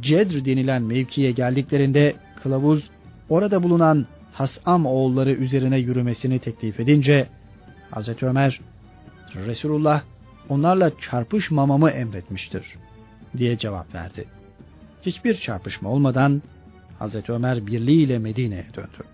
[0.00, 2.90] Cedr denilen mevkiye geldiklerinde kılavuz
[3.28, 7.28] orada bulunan Hasam oğulları üzerine yürümesini teklif edince
[7.90, 8.60] Hazreti Ömer
[9.34, 10.02] Resulullah
[10.48, 12.76] onlarla çarpışmamamı emretmiştir
[13.36, 14.24] diye cevap verdi.
[15.02, 16.42] Hiçbir çarpışma olmadan
[16.98, 19.04] Hazreti Ömer birliğiyle Medine'ye döndü.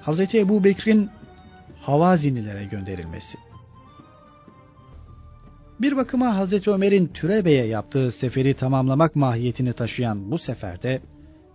[0.00, 1.10] Hazreti Ebu Bekir'in
[1.82, 3.38] Havazinilere gönderilmesi.
[5.80, 11.00] Bir bakıma Hazreti Ömer'in Türebe'ye yaptığı seferi tamamlamak mahiyetini taşıyan bu seferde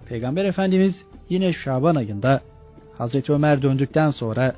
[0.10, 2.42] Peygamber Efendimiz yine Şaban ayında
[2.98, 4.56] Hazreti Ömer döndükten sonra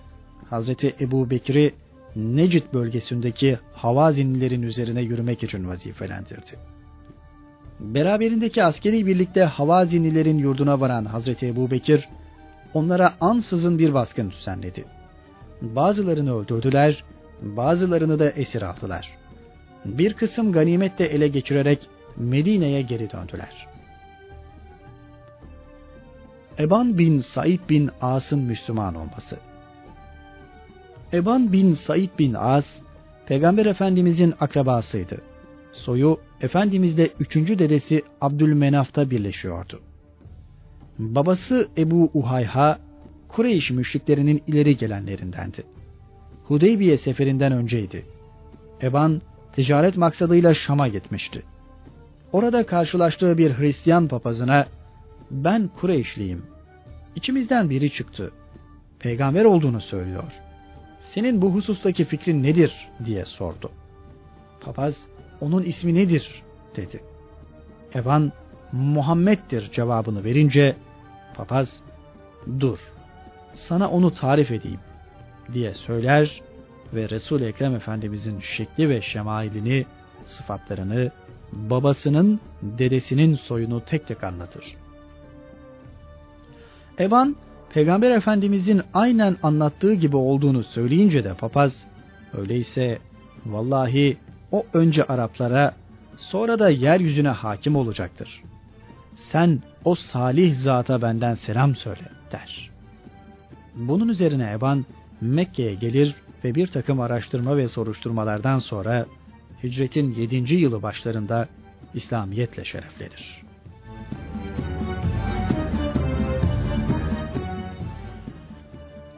[0.50, 1.74] Hazreti Ebu Bekir'i
[2.16, 6.58] Necid bölgesindeki Havazinlilerin üzerine yürümek için vazifelendirdi.
[7.80, 12.10] Beraberindeki askeri birlikte Havazinlilerin yurduna varan Hazreti Ebu Bekir,
[12.74, 14.86] onlara ansızın bir baskın düzenledi.
[15.62, 17.04] Bazılarını öldürdüler,
[17.42, 19.25] bazılarını da esir aldılar.
[19.86, 23.68] Bir kısım ganimet de ele geçirerek Medine'ye geri döndüler.
[26.60, 29.38] Eban bin Said bin As'ın Müslüman olması
[31.14, 32.82] Eban bin Said bin As,
[33.26, 35.22] Peygamber Efendimizin akrabasıydı.
[35.72, 39.82] Soyu Efendimizle üçüncü dedesi Abdülmenaf'ta birleşiyordu.
[41.00, 42.80] Babası Ebu Uhayha,
[43.28, 45.64] Kureyş müşriklerinin ileri gelenlerindendi.
[46.44, 48.06] Hudeybiye seferinden önceydi.
[48.82, 49.22] Eban,
[49.56, 51.44] ticaret maksadıyla Şam'a gitmişti.
[52.32, 54.68] Orada karşılaştığı bir Hristiyan papazına,
[55.32, 56.46] ben Kureyşliyim.
[57.16, 58.32] İçimizden biri çıktı.
[59.00, 60.32] Peygamber olduğunu söylüyor.
[61.02, 63.72] Senin bu husustaki fikrin nedir diye sordu.
[64.62, 65.08] Papaz
[65.42, 66.44] onun ismi nedir
[66.76, 67.04] dedi.
[67.94, 68.32] Evan
[68.72, 70.76] Muhammed'dir cevabını verince
[71.36, 71.84] papaz
[72.60, 72.80] dur
[73.54, 74.80] sana onu tarif edeyim
[75.54, 76.42] diye söyler
[76.96, 79.86] ve resul Ekrem Efendimizin şekli ve şemailini,
[80.26, 81.12] sıfatlarını,
[81.52, 84.76] babasının, dedesinin soyunu tek tek anlatır.
[86.98, 87.36] Evan
[87.74, 91.88] Peygamber Efendimizin aynen anlattığı gibi olduğunu söyleyince de papaz,
[92.34, 93.00] öyleyse
[93.46, 94.18] vallahi
[94.52, 95.74] o önce Araplara
[96.18, 98.44] sonra da yeryüzüne hakim olacaktır.
[99.16, 102.72] Sen o salih zata benden selam söyle der.
[103.76, 104.86] Bunun üzerine Eban
[105.22, 106.16] Mekke'ye gelir
[106.46, 109.06] ve bir takım araştırma ve soruşturmalardan sonra
[109.64, 110.56] hicretin 7.
[110.56, 111.48] yılı başlarında
[111.94, 113.44] İslamiyetle şereflenir.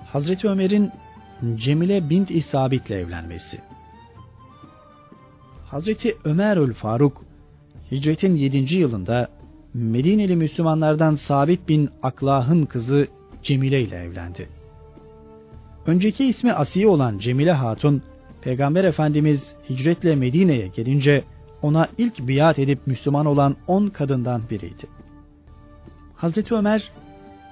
[0.05, 0.91] Hazreti Ömer'in
[1.55, 3.59] Cemile bint İsabit'le evlenmesi.
[5.65, 7.23] Hazreti Ömerül Faruk
[7.91, 8.75] hicretin 7.
[8.75, 9.27] yılında
[9.73, 13.07] Medineli Müslümanlardan Sabit bin Aklah'ın kızı
[13.43, 14.56] Cemile ile evlendi.
[15.87, 18.03] Önceki ismi Asiye olan Cemile Hatun,
[18.41, 21.23] Peygamber Efendimiz hicretle Medine'ye gelince
[21.61, 24.87] ona ilk biat edip Müslüman olan on kadından biriydi.
[26.15, 26.91] Hazreti Ömer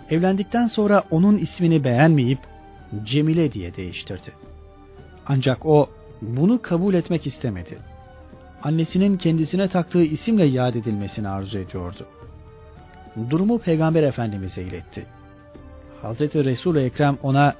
[0.10, 2.40] evlendikten sonra onun ismini beğenmeyip
[3.04, 4.32] Cemile diye değiştirdi.
[5.28, 5.90] Ancak o
[6.22, 7.78] bunu kabul etmek istemedi.
[8.64, 12.08] Annesinin kendisine taktığı isimle yad edilmesini arzu ediyordu.
[13.30, 15.06] Durumu Peygamber Efendimiz'e iletti.
[16.02, 17.54] Hazreti Resul-i Ekrem ona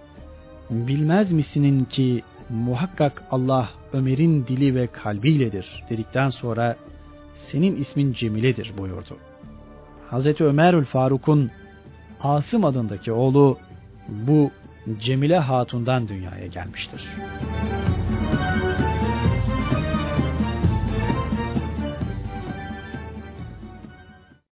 [0.70, 6.76] bilmez misinin ki muhakkak Allah Ömer'in dili ve kalbiyledir dedikten sonra
[7.36, 9.18] senin ismin Cemile'dir buyurdu.
[10.10, 11.52] Hazreti Ömerül Faruk'un
[12.22, 13.58] Asım adındaki oğlu
[14.10, 14.52] bu
[15.00, 17.02] Cemile Hatun'dan dünyaya gelmiştir.